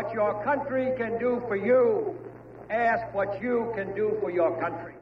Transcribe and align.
What 0.00 0.14
your 0.14 0.42
country 0.42 0.92
can 0.96 1.18
do 1.18 1.42
for 1.46 1.56
you. 1.56 2.16
Ask 2.70 3.14
what 3.14 3.42
you 3.42 3.70
can 3.76 3.94
do 3.94 4.16
for 4.22 4.30
your 4.30 4.58
country. 4.58 4.94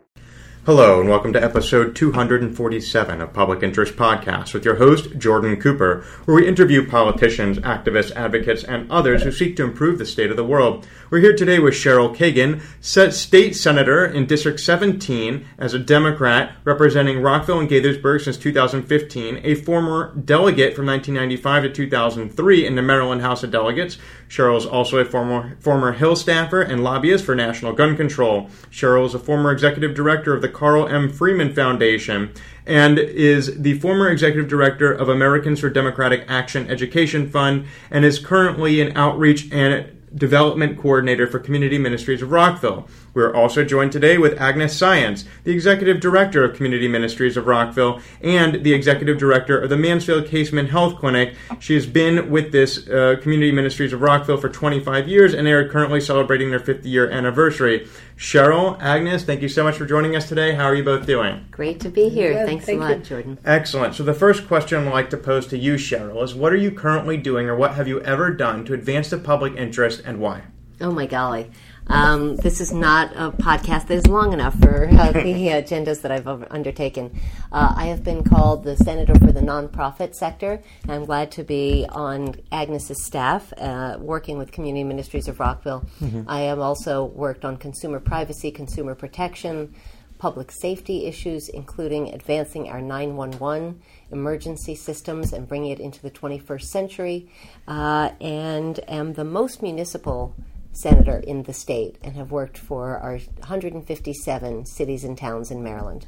Hello, 0.67 1.01
and 1.01 1.09
welcome 1.09 1.33
to 1.33 1.43
episode 1.43 1.97
247 1.97 3.23
of 3.23 3.33
Public 3.33 3.62
Interest 3.62 3.97
Podcast 3.97 4.53
with 4.53 4.66
your 4.66 4.75
host, 4.75 5.16
Jordan 5.16 5.59
Cooper, 5.59 6.05
where 6.27 6.34
we 6.34 6.47
interview 6.47 6.87
politicians, 6.87 7.59
activists, 7.61 8.15
advocates, 8.15 8.65
and 8.65 8.91
others 8.91 9.23
who 9.23 9.33
seek 9.33 9.56
to 9.56 9.65
improve 9.65 9.98
the 9.98 10.05
state 10.05 10.30
of 10.30 10.37
the 10.37 10.45
world. 10.45 10.87
We're 11.09 11.20
here 11.20 11.34
today 11.34 11.59
with 11.59 11.73
Cheryl 11.73 12.15
Kagan, 12.15 12.61
state 12.83 13.56
senator 13.56 14.05
in 14.05 14.27
District 14.27 14.61
17 14.61 15.47
as 15.59 15.73
a 15.73 15.78
Democrat 15.78 16.56
representing 16.65 17.23
Rockville 17.23 17.61
and 17.61 17.70
Gaithersburg 17.70 18.20
since 18.23 18.37
2015, 18.37 19.41
a 19.45 19.55
former 19.55 20.15
delegate 20.17 20.77
from 20.77 20.84
1995 20.84 21.62
to 21.62 21.70
2003 21.70 22.67
in 22.67 22.75
the 22.75 22.83
Maryland 22.83 23.23
House 23.23 23.42
of 23.42 23.51
Delegates. 23.51 23.97
Cheryl 24.28 24.56
is 24.56 24.66
also 24.66 24.98
a 24.98 25.05
former, 25.05 25.56
former 25.59 25.92
Hill 25.92 26.14
staffer 26.14 26.60
and 26.60 26.84
lobbyist 26.84 27.24
for 27.24 27.34
national 27.34 27.73
gun 27.73 27.96
control. 27.96 28.48
Cheryl 28.70 29.06
is 29.06 29.14
a 29.14 29.19
former 29.19 29.50
executive 29.50 29.95
director 29.95 30.34
of 30.34 30.42
the 30.42 30.48
Carl 30.48 30.86
M. 30.86 31.10
Freeman 31.10 31.55
Foundation 31.55 32.33
and 32.66 32.98
is 32.98 33.59
the 33.60 33.78
former 33.78 34.09
executive 34.09 34.48
director 34.48 34.92
of 34.92 35.09
Americans 35.09 35.60
for 35.60 35.70
Democratic 35.70 36.24
Action 36.28 36.70
Education 36.70 37.28
Fund 37.28 37.66
and 37.91 38.05
is 38.05 38.19
currently 38.19 38.80
an 38.83 38.95
outreach 38.96 39.50
and 39.50 39.98
development 40.14 40.78
coordinator 40.78 41.27
for 41.27 41.38
Community 41.38 41.78
Ministries 41.78 42.22
of 42.22 42.31
Rockville. 42.31 42.88
We're 43.19 43.34
also 43.34 43.64
joined 43.64 43.91
today 43.91 44.16
with 44.16 44.41
Agnes 44.41 44.80
Saenz, 44.80 45.24
the 45.42 45.50
executive 45.50 45.98
director 45.98 46.44
of 46.44 46.55
Community 46.55 46.86
Ministries 46.86 47.36
of 47.36 47.48
Rockville 47.48 48.00
and 48.20 48.62
the 48.62 48.72
executive 48.72 49.19
director 49.19 49.60
of 49.60 49.70
the 49.70 49.77
Mansfield 49.77 50.27
Kaseman 50.27 50.69
Health 50.69 51.00
Clinic. 51.00 51.34
She 51.58 51.75
has 51.75 51.84
been 51.84 52.30
with 52.30 52.52
this 52.52 52.86
uh, 52.86 53.16
Community 53.20 53.50
Ministries 53.50 53.92
of 53.92 54.02
Rockville 54.02 54.36
for 54.36 54.48
25 54.48 55.08
years, 55.08 55.34
and 55.34 55.44
they 55.44 55.52
are 55.52 55.69
currently 55.69 56.00
celebrating 56.00 56.50
their 56.50 56.60
50 56.60 56.88
year 56.88 57.10
anniversary. 57.10 57.88
Cheryl, 58.16 58.80
Agnes, 58.80 59.25
thank 59.25 59.42
you 59.42 59.48
so 59.48 59.64
much 59.64 59.75
for 59.75 59.84
joining 59.84 60.14
us 60.14 60.28
today. 60.28 60.55
How 60.55 60.66
are 60.66 60.77
you 60.77 60.84
both 60.84 61.05
doing? 61.05 61.44
Great 61.50 61.80
to 61.80 61.88
be 61.88 62.08
here. 62.08 62.47
Thanks 62.47 62.66
thank 62.66 62.78
a 62.78 62.84
lot, 62.84 62.98
you. 62.98 63.03
Jordan. 63.03 63.38
Excellent. 63.44 63.97
So, 63.97 64.05
the 64.05 64.14
first 64.14 64.47
question 64.47 64.86
I'd 64.86 64.92
like 64.92 65.10
to 65.10 65.16
pose 65.16 65.48
to 65.48 65.58
you, 65.58 65.75
Cheryl, 65.75 66.22
is 66.22 66.36
what 66.36 66.53
are 66.53 66.56
you 66.56 66.70
currently 66.70 67.16
doing 67.16 67.48
or 67.48 67.56
what 67.56 67.75
have 67.75 67.88
you 67.88 68.00
ever 68.03 68.30
done 68.30 68.64
to 68.66 68.75
advance 68.75 69.10
the 69.10 69.19
public 69.19 69.56
interest 69.56 70.03
and 70.05 70.20
why? 70.20 70.44
Oh 70.80 70.92
my 70.92 71.06
golly. 71.06 71.50
Um, 71.89 72.36
this 72.36 72.61
is 72.61 72.72
not 72.72 73.12
a 73.17 73.31
podcast 73.31 73.86
that 73.86 73.94
is 73.94 74.06
long 74.06 74.33
enough 74.33 74.58
for 74.61 74.89
uh, 74.89 75.12
the 75.12 75.48
agendas 75.48 76.03
that 76.03 76.12
I've 76.12 76.27
undertaken. 76.27 77.19
Uh, 77.50 77.75
I 77.77 77.86
have 77.86 78.05
been 78.05 78.25
called 78.25 78.64
the 78.64 78.77
senator 78.77 79.14
for 79.14 79.33
the 79.33 79.41
nonprofit 79.41 80.14
sector. 80.14 80.62
I'm 80.89 81.06
glad 81.06 81.31
to 81.33 81.44
be 81.44 81.86
on 81.89 82.34
Agnes's 82.53 83.06
staff, 83.06 83.53
uh, 83.56 83.97
working 84.00 84.36
with 84.36 84.53
Community 84.53 84.84
Ministries 84.84 85.28
of 85.28 85.41
Rockville. 85.41 85.84
I 86.27 86.41
have 86.41 86.59
also 86.59 87.05
worked 87.05 87.44
on 87.44 87.56
consumer 87.56 88.00
privacy, 88.00 88.50
consumer 88.50 88.94
protection, 88.94 89.75
public 90.19 90.50
safety 90.50 91.06
issues, 91.06 91.48
including 91.48 92.12
advancing 92.12 92.69
our 92.69 92.83
911 92.83 93.81
emergency 94.11 94.75
systems 94.75 95.33
and 95.33 95.48
bringing 95.48 95.70
it 95.70 95.81
into 95.81 96.03
the 96.03 96.11
21st 96.11 96.64
century, 96.64 97.31
uh, 97.66 98.11
and 98.20 98.81
am 98.89 99.14
the 99.14 99.25
most 99.25 99.62
municipal 99.62 100.34
senator 100.79 101.19
in 101.19 101.43
the 101.43 101.53
state 101.53 101.97
and 102.03 102.15
have 102.15 102.31
worked 102.31 102.57
for 102.57 102.97
our 102.98 103.19
157 103.19 104.65
cities 104.65 105.05
and 105.05 105.19
towns 105.19 105.50
in 105.50 105.62
Maryland. 105.62 106.06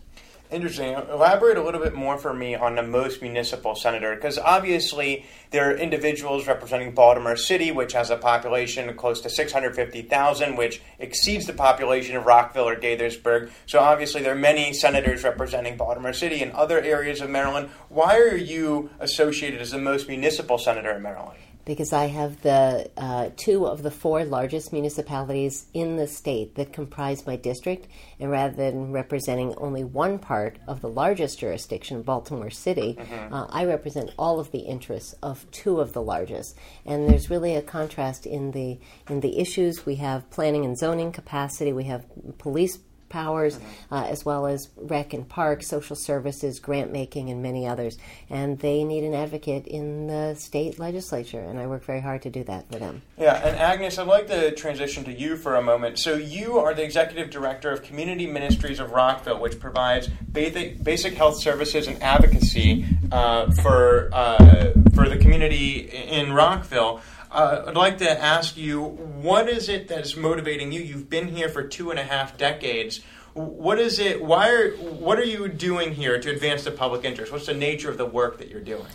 Interesting. 0.50 0.94
Elaborate 0.94 1.56
a 1.56 1.62
little 1.62 1.80
bit 1.80 1.94
more 1.94 2.18
for 2.18 2.34
me 2.34 2.56
on 2.56 2.74
the 2.74 2.82
most 2.82 3.22
municipal 3.22 3.76
senator, 3.76 4.16
because 4.16 4.36
obviously 4.36 5.24
there 5.52 5.70
are 5.70 5.76
individuals 5.76 6.48
representing 6.48 6.92
Baltimore 6.92 7.36
City, 7.36 7.70
which 7.70 7.92
has 7.92 8.10
a 8.10 8.16
population 8.16 8.92
close 8.94 9.20
to 9.20 9.30
650,000, 9.30 10.56
which 10.56 10.82
exceeds 10.98 11.46
the 11.46 11.52
population 11.52 12.16
of 12.16 12.26
Rockville 12.26 12.68
or 12.68 12.74
Gaithersburg. 12.74 13.50
So 13.66 13.78
obviously 13.78 14.22
there 14.22 14.32
are 14.32 14.38
many 14.38 14.72
senators 14.72 15.22
representing 15.22 15.76
Baltimore 15.76 16.12
City 16.12 16.42
and 16.42 16.50
other 16.52 16.80
areas 16.80 17.20
of 17.20 17.30
Maryland. 17.30 17.70
Why 17.88 18.18
are 18.18 18.36
you 18.36 18.90
associated 18.98 19.60
as 19.60 19.70
the 19.70 19.78
most 19.78 20.08
municipal 20.08 20.58
senator 20.58 20.90
in 20.90 21.02
Maryland? 21.02 21.38
Because 21.70 21.92
I 21.92 22.06
have 22.06 22.42
the 22.42 22.90
uh, 22.96 23.30
two 23.36 23.64
of 23.64 23.84
the 23.84 23.92
four 23.92 24.24
largest 24.24 24.72
municipalities 24.72 25.66
in 25.72 25.94
the 25.94 26.08
state 26.08 26.56
that 26.56 26.72
comprise 26.72 27.28
my 27.28 27.36
district, 27.36 27.86
and 28.18 28.28
rather 28.28 28.56
than 28.56 28.90
representing 28.90 29.54
only 29.54 29.84
one 29.84 30.18
part 30.18 30.58
of 30.66 30.80
the 30.80 30.88
largest 30.88 31.38
jurisdiction, 31.38 32.02
Baltimore 32.02 32.50
City, 32.50 32.98
uh, 33.30 33.46
I 33.50 33.66
represent 33.66 34.10
all 34.18 34.40
of 34.40 34.50
the 34.50 34.58
interests 34.58 35.14
of 35.22 35.48
two 35.52 35.78
of 35.78 35.92
the 35.92 36.02
largest. 36.02 36.58
And 36.84 37.08
there's 37.08 37.30
really 37.30 37.54
a 37.54 37.62
contrast 37.62 38.26
in 38.26 38.50
the 38.50 38.80
in 39.08 39.20
the 39.20 39.38
issues. 39.38 39.86
We 39.86 39.94
have 39.96 40.28
planning 40.30 40.64
and 40.64 40.76
zoning 40.76 41.12
capacity. 41.12 41.72
We 41.72 41.84
have 41.84 42.04
police 42.38 42.78
powers, 43.10 43.60
uh, 43.90 44.06
as 44.08 44.24
well 44.24 44.46
as 44.46 44.70
rec 44.76 45.12
and 45.12 45.28
park, 45.28 45.62
social 45.62 45.94
services, 45.94 46.58
grant 46.58 46.90
making, 46.90 47.28
and 47.28 47.42
many 47.42 47.66
others. 47.66 47.98
And 48.30 48.58
they 48.58 48.84
need 48.84 49.04
an 49.04 49.12
advocate 49.12 49.66
in 49.66 50.06
the 50.06 50.34
state 50.36 50.78
legislature, 50.78 51.40
and 51.40 51.58
I 51.58 51.66
work 51.66 51.84
very 51.84 52.00
hard 52.00 52.22
to 52.22 52.30
do 52.30 52.42
that 52.44 52.70
for 52.72 52.78
them. 52.78 53.02
Yeah, 53.18 53.34
and 53.46 53.56
Agnes, 53.56 53.98
I'd 53.98 54.06
like 54.06 54.28
to 54.28 54.52
transition 54.52 55.04
to 55.04 55.12
you 55.12 55.36
for 55.36 55.56
a 55.56 55.62
moment. 55.62 55.98
So, 55.98 56.14
you 56.14 56.58
are 56.58 56.72
the 56.72 56.82
executive 56.82 57.28
director 57.28 57.70
of 57.70 57.82
Community 57.82 58.26
Ministries 58.26 58.80
of 58.80 58.92
Rockville, 58.92 59.40
which 59.40 59.60
provides 59.60 60.08
basic, 60.08 60.82
basic 60.82 61.14
health 61.14 61.36
services 61.36 61.86
and 61.86 62.02
advocacy 62.02 62.86
uh, 63.12 63.50
for 63.50 64.08
uh, 64.12 64.72
for 64.94 65.08
the 65.08 65.18
community 65.18 65.80
in 65.80 66.32
Rockville. 66.32 67.00
Uh, 67.30 67.64
I'd 67.68 67.76
like 67.76 67.98
to 67.98 68.10
ask 68.10 68.56
you, 68.56 68.82
what 68.82 69.48
is 69.48 69.68
it 69.68 69.86
that's 69.86 70.16
motivating 70.16 70.72
you? 70.72 70.80
You've 70.80 71.08
been 71.08 71.28
here 71.28 71.48
for 71.48 71.62
two 71.62 71.90
and 71.90 71.98
a 71.98 72.02
half 72.02 72.36
decades. 72.36 73.00
What 73.34 73.78
is 73.78 74.00
it? 74.00 74.22
Why 74.22 74.50
are 74.50 74.70
what 74.76 75.16
are 75.18 75.24
you 75.24 75.46
doing 75.46 75.94
here 75.94 76.18
to 76.20 76.30
advance 76.30 76.64
the 76.64 76.72
public 76.72 77.04
interest? 77.04 77.30
What's 77.30 77.46
the 77.46 77.54
nature 77.54 77.88
of 77.88 77.98
the 77.98 78.06
work 78.06 78.38
that 78.38 78.48
you're 78.48 78.60
doing? 78.60 78.86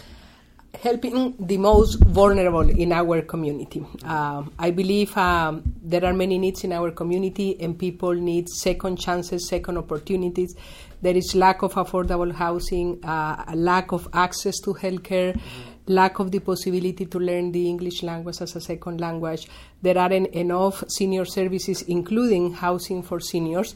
helping 0.85 1.35
the 1.39 1.57
most 1.57 1.95
vulnerable 2.03 2.69
in 2.69 2.91
our 2.91 3.21
community. 3.21 3.83
Um, 4.03 4.53
I 4.59 4.71
believe 4.71 5.15
um, 5.17 5.63
there 5.81 6.03
are 6.05 6.13
many 6.13 6.37
needs 6.37 6.63
in 6.63 6.73
our 6.73 6.91
community, 6.91 7.59
and 7.59 7.77
people 7.77 8.13
need 8.13 8.49
second 8.49 8.99
chances, 8.99 9.47
second 9.47 9.77
opportunities. 9.77 10.55
There 11.01 11.15
is 11.15 11.33
lack 11.35 11.61
of 11.61 11.73
affordable 11.73 12.31
housing, 12.31 13.03
uh, 13.03 13.45
a 13.47 13.55
lack 13.55 13.91
of 13.91 14.07
access 14.13 14.59
to 14.61 14.73
healthcare, 14.73 15.39
lack 15.87 16.19
of 16.19 16.31
the 16.31 16.39
possibility 16.39 17.05
to 17.05 17.19
learn 17.19 17.51
the 17.51 17.67
English 17.67 18.03
language 18.03 18.41
as 18.41 18.55
a 18.55 18.61
second 18.61 18.99
language. 18.99 19.47
There 19.81 19.97
aren't 19.97 20.27
enough 20.27 20.83
senior 20.89 21.25
services, 21.25 21.81
including 21.83 22.53
housing 22.53 23.03
for 23.03 23.19
seniors, 23.19 23.75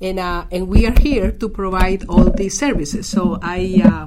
and 0.00 0.18
uh, 0.18 0.46
and 0.50 0.68
we 0.68 0.86
are 0.86 0.98
here 0.98 1.30
to 1.30 1.48
provide 1.48 2.04
all 2.08 2.30
these 2.30 2.58
services. 2.58 3.08
So 3.08 3.38
I. 3.42 3.82
Uh, 3.84 4.06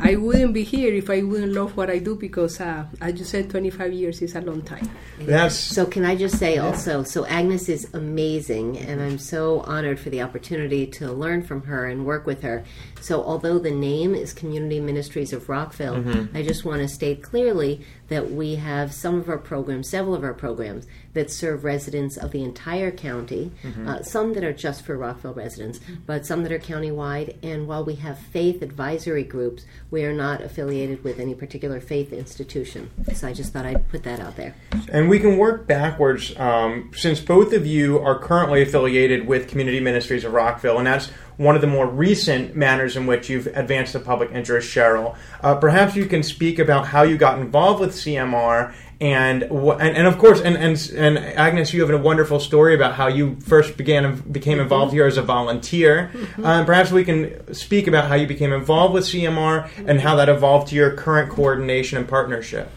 I 0.00 0.16
wouldn't 0.16 0.52
be 0.52 0.62
here 0.62 0.92
if 0.94 1.10
I 1.10 1.22
wouldn't 1.22 1.52
love 1.52 1.76
what 1.76 1.90
I 1.90 1.98
do 1.98 2.16
because, 2.16 2.60
uh, 2.60 2.86
as 3.00 3.18
you 3.18 3.24
said, 3.24 3.50
25 3.50 3.92
years 3.92 4.22
is 4.22 4.34
a 4.34 4.40
long 4.40 4.62
time. 4.62 4.88
That's 5.18 5.54
So, 5.54 5.86
can 5.86 6.04
I 6.04 6.16
just 6.16 6.38
say 6.38 6.58
also, 6.58 7.02
so 7.02 7.26
Agnes 7.26 7.68
is 7.68 7.88
amazing, 7.94 8.78
and 8.78 9.00
I'm 9.00 9.18
so 9.18 9.60
honored 9.60 9.98
for 9.98 10.10
the 10.10 10.22
opportunity 10.22 10.86
to 10.98 11.12
learn 11.12 11.42
from 11.42 11.62
her 11.62 11.86
and 11.86 12.04
work 12.04 12.26
with 12.26 12.42
her. 12.42 12.64
So, 13.00 13.22
although 13.22 13.58
the 13.58 13.70
name 13.70 14.14
is 14.14 14.32
Community 14.32 14.80
Ministries 14.80 15.32
of 15.32 15.48
Rockville, 15.48 15.96
I 16.34 16.42
just 16.42 16.64
want 16.64 16.82
to 16.82 16.88
state 16.88 17.22
clearly 17.22 17.84
that 18.08 18.30
we 18.30 18.56
have 18.56 18.92
some 18.92 19.18
of 19.20 19.28
our 19.28 19.38
programs, 19.38 19.88
several 19.88 20.14
of 20.14 20.22
our 20.24 20.34
programs, 20.34 20.86
that 21.16 21.30
serve 21.30 21.64
residents 21.64 22.16
of 22.18 22.30
the 22.30 22.44
entire 22.44 22.90
county, 22.90 23.50
uh, 23.86 24.02
some 24.02 24.34
that 24.34 24.44
are 24.44 24.52
just 24.52 24.84
for 24.84 24.96
Rockville 24.96 25.32
residents, 25.32 25.80
but 26.04 26.26
some 26.26 26.42
that 26.42 26.52
are 26.52 26.58
countywide. 26.58 27.36
And 27.42 27.66
while 27.66 27.84
we 27.84 27.94
have 27.96 28.18
faith 28.18 28.62
advisory 28.62 29.24
groups, 29.24 29.64
we 29.90 30.04
are 30.04 30.12
not 30.12 30.42
affiliated 30.42 31.02
with 31.02 31.18
any 31.18 31.34
particular 31.34 31.80
faith 31.80 32.12
institution. 32.12 32.90
So, 33.14 33.26
I 33.26 33.32
just 33.32 33.52
thought 33.52 33.64
I'd 33.64 33.88
put 33.88 34.02
that 34.04 34.20
out 34.20 34.36
there. 34.36 34.54
And 34.92 35.08
we 35.08 35.18
can 35.18 35.38
work 35.38 35.66
backwards 35.66 36.36
um, 36.36 36.90
since 36.94 37.18
both 37.18 37.52
of 37.54 37.66
you 37.66 37.98
are 37.98 38.18
currently 38.18 38.62
affiliated 38.62 39.26
with 39.26 39.48
Community 39.48 39.80
Ministries 39.80 40.24
of 40.24 40.34
Rockville, 40.34 40.78
and 40.78 40.86
that's 40.86 41.10
one 41.36 41.54
of 41.54 41.60
the 41.60 41.66
more 41.66 41.86
recent 41.86 42.56
manners 42.56 42.96
in 42.96 43.06
which 43.06 43.28
you've 43.28 43.46
advanced 43.48 43.92
the 43.92 44.00
public 44.00 44.30
interest, 44.32 44.74
Cheryl. 44.74 45.16
Uh, 45.42 45.54
perhaps 45.54 45.94
you 45.94 46.06
can 46.06 46.22
speak 46.22 46.58
about 46.58 46.86
how 46.86 47.02
you 47.02 47.16
got 47.16 47.38
involved 47.38 47.80
with 47.80 47.92
CMR. 47.92 48.74
And, 48.98 49.42
and 49.42 49.96
and 49.96 50.06
of 50.06 50.16
course 50.16 50.40
and, 50.40 50.56
and 50.56 50.90
and 50.96 51.18
Agnes, 51.18 51.74
you 51.74 51.82
have 51.82 51.90
a 51.90 51.98
wonderful 51.98 52.40
story 52.40 52.74
about 52.74 52.94
how 52.94 53.08
you 53.08 53.36
first 53.40 53.76
began 53.76 54.20
became 54.20 54.58
involved 54.58 54.94
here 54.94 55.04
as 55.04 55.18
a 55.18 55.22
volunteer. 55.22 56.10
Um, 56.42 56.64
perhaps 56.64 56.90
we 56.90 57.04
can 57.04 57.52
speak 57.52 57.88
about 57.88 58.08
how 58.08 58.14
you 58.14 58.26
became 58.26 58.54
involved 58.54 58.94
with 58.94 59.04
CMR 59.04 59.68
and 59.86 60.00
how 60.00 60.16
that 60.16 60.30
evolved 60.30 60.68
to 60.68 60.74
your 60.74 60.92
current 60.92 61.30
coordination 61.30 61.98
and 61.98 62.08
partnership. 62.08 62.70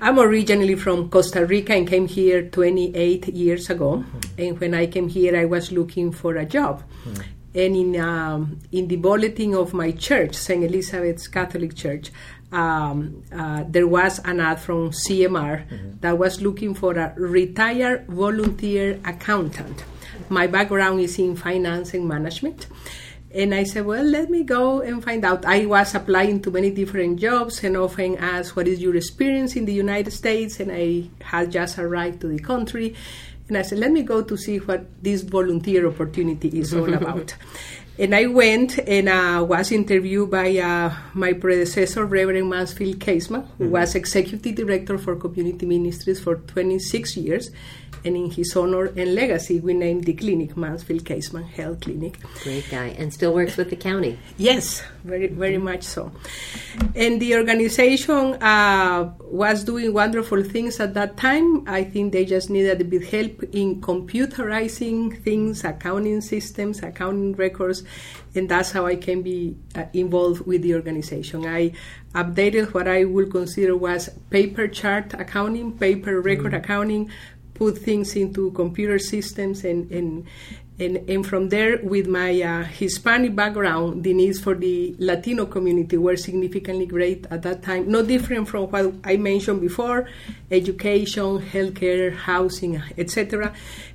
I'm 0.00 0.18
originally 0.18 0.74
from 0.74 1.10
Costa 1.10 1.46
Rica 1.46 1.74
and 1.74 1.86
came 1.86 2.08
here 2.08 2.42
28 2.42 3.28
years 3.28 3.70
ago. 3.70 4.04
And 4.36 4.58
when 4.58 4.74
I 4.74 4.86
came 4.86 5.08
here, 5.08 5.36
I 5.36 5.44
was 5.44 5.70
looking 5.70 6.10
for 6.10 6.34
a 6.34 6.44
job. 6.44 6.82
And 7.54 7.76
in 7.76 8.00
um, 8.00 8.58
in 8.72 8.88
the 8.88 8.96
bulletin 8.96 9.54
of 9.54 9.74
my 9.74 9.92
church, 9.92 10.34
St. 10.34 10.64
Elizabeth's 10.64 11.28
Catholic 11.28 11.76
Church, 11.76 12.10
um, 12.52 13.22
uh, 13.32 13.64
there 13.66 13.86
was 13.86 14.18
an 14.20 14.40
ad 14.40 14.60
from 14.60 14.90
CMR 14.90 15.66
mm-hmm. 15.66 15.98
that 16.00 16.18
was 16.18 16.40
looking 16.40 16.74
for 16.74 16.92
a 16.92 17.14
retired 17.16 18.06
volunteer 18.06 19.00
accountant. 19.04 19.84
My 20.28 20.46
background 20.46 21.00
is 21.00 21.18
in 21.18 21.34
finance 21.36 21.94
and 21.94 22.06
management. 22.06 22.66
And 23.34 23.54
I 23.54 23.64
said, 23.64 23.86
well, 23.86 24.04
let 24.04 24.28
me 24.28 24.44
go 24.44 24.82
and 24.82 25.02
find 25.02 25.24
out. 25.24 25.46
I 25.46 25.64
was 25.64 25.94
applying 25.94 26.42
to 26.42 26.50
many 26.50 26.70
different 26.70 27.18
jobs 27.18 27.64
and 27.64 27.78
often 27.78 28.18
asked, 28.18 28.54
what 28.54 28.68
is 28.68 28.80
your 28.80 28.94
experience 28.94 29.56
in 29.56 29.64
the 29.64 29.72
United 29.72 30.10
States? 30.10 30.60
And 30.60 30.70
I 30.70 31.08
had 31.24 31.50
just 31.50 31.78
arrived 31.78 32.20
to 32.20 32.28
the 32.28 32.38
country. 32.38 32.94
And 33.48 33.56
I 33.56 33.62
said, 33.62 33.78
let 33.78 33.90
me 33.90 34.02
go 34.02 34.22
to 34.22 34.36
see 34.36 34.58
what 34.58 34.84
this 35.02 35.22
volunteer 35.22 35.86
opportunity 35.88 36.48
is 36.60 36.74
all 36.74 36.92
about. 37.02 37.34
And 37.98 38.14
I 38.14 38.26
went 38.26 38.78
and 38.78 39.08
uh, 39.08 39.44
was 39.46 39.70
interviewed 39.70 40.30
by 40.30 40.56
uh, 40.56 40.94
my 41.12 41.34
predecessor, 41.34 42.06
Reverend 42.06 42.48
Mansfield 42.48 42.98
Kaseman, 42.98 43.46
who 43.58 43.64
mm-hmm. 43.64 43.72
was 43.72 43.94
executive 43.94 44.54
director 44.54 44.96
for 44.96 45.14
community 45.16 45.66
ministries 45.66 46.18
for 46.18 46.36
26 46.36 47.16
years 47.18 47.50
and 48.04 48.16
in 48.16 48.30
his 48.30 48.56
honor 48.56 48.86
and 48.86 49.14
legacy, 49.14 49.60
we 49.60 49.74
named 49.74 50.04
the 50.04 50.12
clinic 50.14 50.56
Mansfield 50.56 51.04
Kaseman 51.04 51.48
Health 51.48 51.80
Clinic. 51.82 52.18
Great 52.42 52.68
guy, 52.70 52.88
and 52.98 53.12
still 53.12 53.34
works 53.34 53.56
with 53.56 53.70
the 53.70 53.76
county. 53.76 54.18
Yes, 54.38 54.82
very 55.04 55.28
very 55.28 55.58
much 55.58 55.82
so. 55.82 56.12
And 56.94 57.20
the 57.20 57.36
organization 57.36 58.42
uh, 58.42 59.12
was 59.20 59.64
doing 59.64 59.92
wonderful 59.92 60.42
things 60.42 60.80
at 60.80 60.94
that 60.94 61.16
time. 61.16 61.68
I 61.68 61.84
think 61.84 62.12
they 62.12 62.24
just 62.24 62.50
needed 62.50 62.80
a 62.80 62.84
bit 62.84 63.04
help 63.08 63.42
in 63.52 63.80
computerizing 63.80 65.22
things, 65.22 65.64
accounting 65.64 66.20
systems, 66.20 66.82
accounting 66.82 67.34
records, 67.34 67.84
and 68.34 68.48
that's 68.48 68.72
how 68.72 68.86
I 68.86 68.96
can 68.96 69.22
be 69.22 69.56
uh, 69.74 69.84
involved 69.92 70.46
with 70.46 70.62
the 70.62 70.74
organization. 70.74 71.46
I 71.46 71.72
updated 72.14 72.74
what 72.74 72.88
I 72.88 73.04
would 73.04 73.30
consider 73.30 73.76
was 73.76 74.08
paper 74.30 74.68
chart 74.68 75.14
accounting, 75.14 75.78
paper 75.78 76.20
record 76.20 76.52
mm. 76.52 76.58
accounting, 76.58 77.10
put 77.62 77.78
things 77.78 78.16
into 78.16 78.50
computer 78.62 78.98
systems 78.98 79.64
and, 79.64 79.88
and 79.92 80.26
and, 80.78 81.08
and 81.08 81.24
from 81.24 81.50
there, 81.50 81.78
with 81.82 82.08
my 82.08 82.40
uh, 82.42 82.64
Hispanic 82.64 83.36
background, 83.36 84.02
the 84.02 84.14
needs 84.14 84.40
for 84.40 84.54
the 84.54 84.96
Latino 84.98 85.46
community 85.46 85.96
were 85.96 86.16
significantly 86.16 86.86
great 86.86 87.26
at 87.30 87.42
that 87.42 87.62
time. 87.62 87.88
No 87.88 88.04
different 88.04 88.48
from 88.48 88.64
what 88.70 88.92
I 89.04 89.16
mentioned 89.16 89.60
before 89.60 90.08
education, 90.50 91.40
healthcare, 91.40 92.16
housing, 92.16 92.82
etc. 92.98 93.52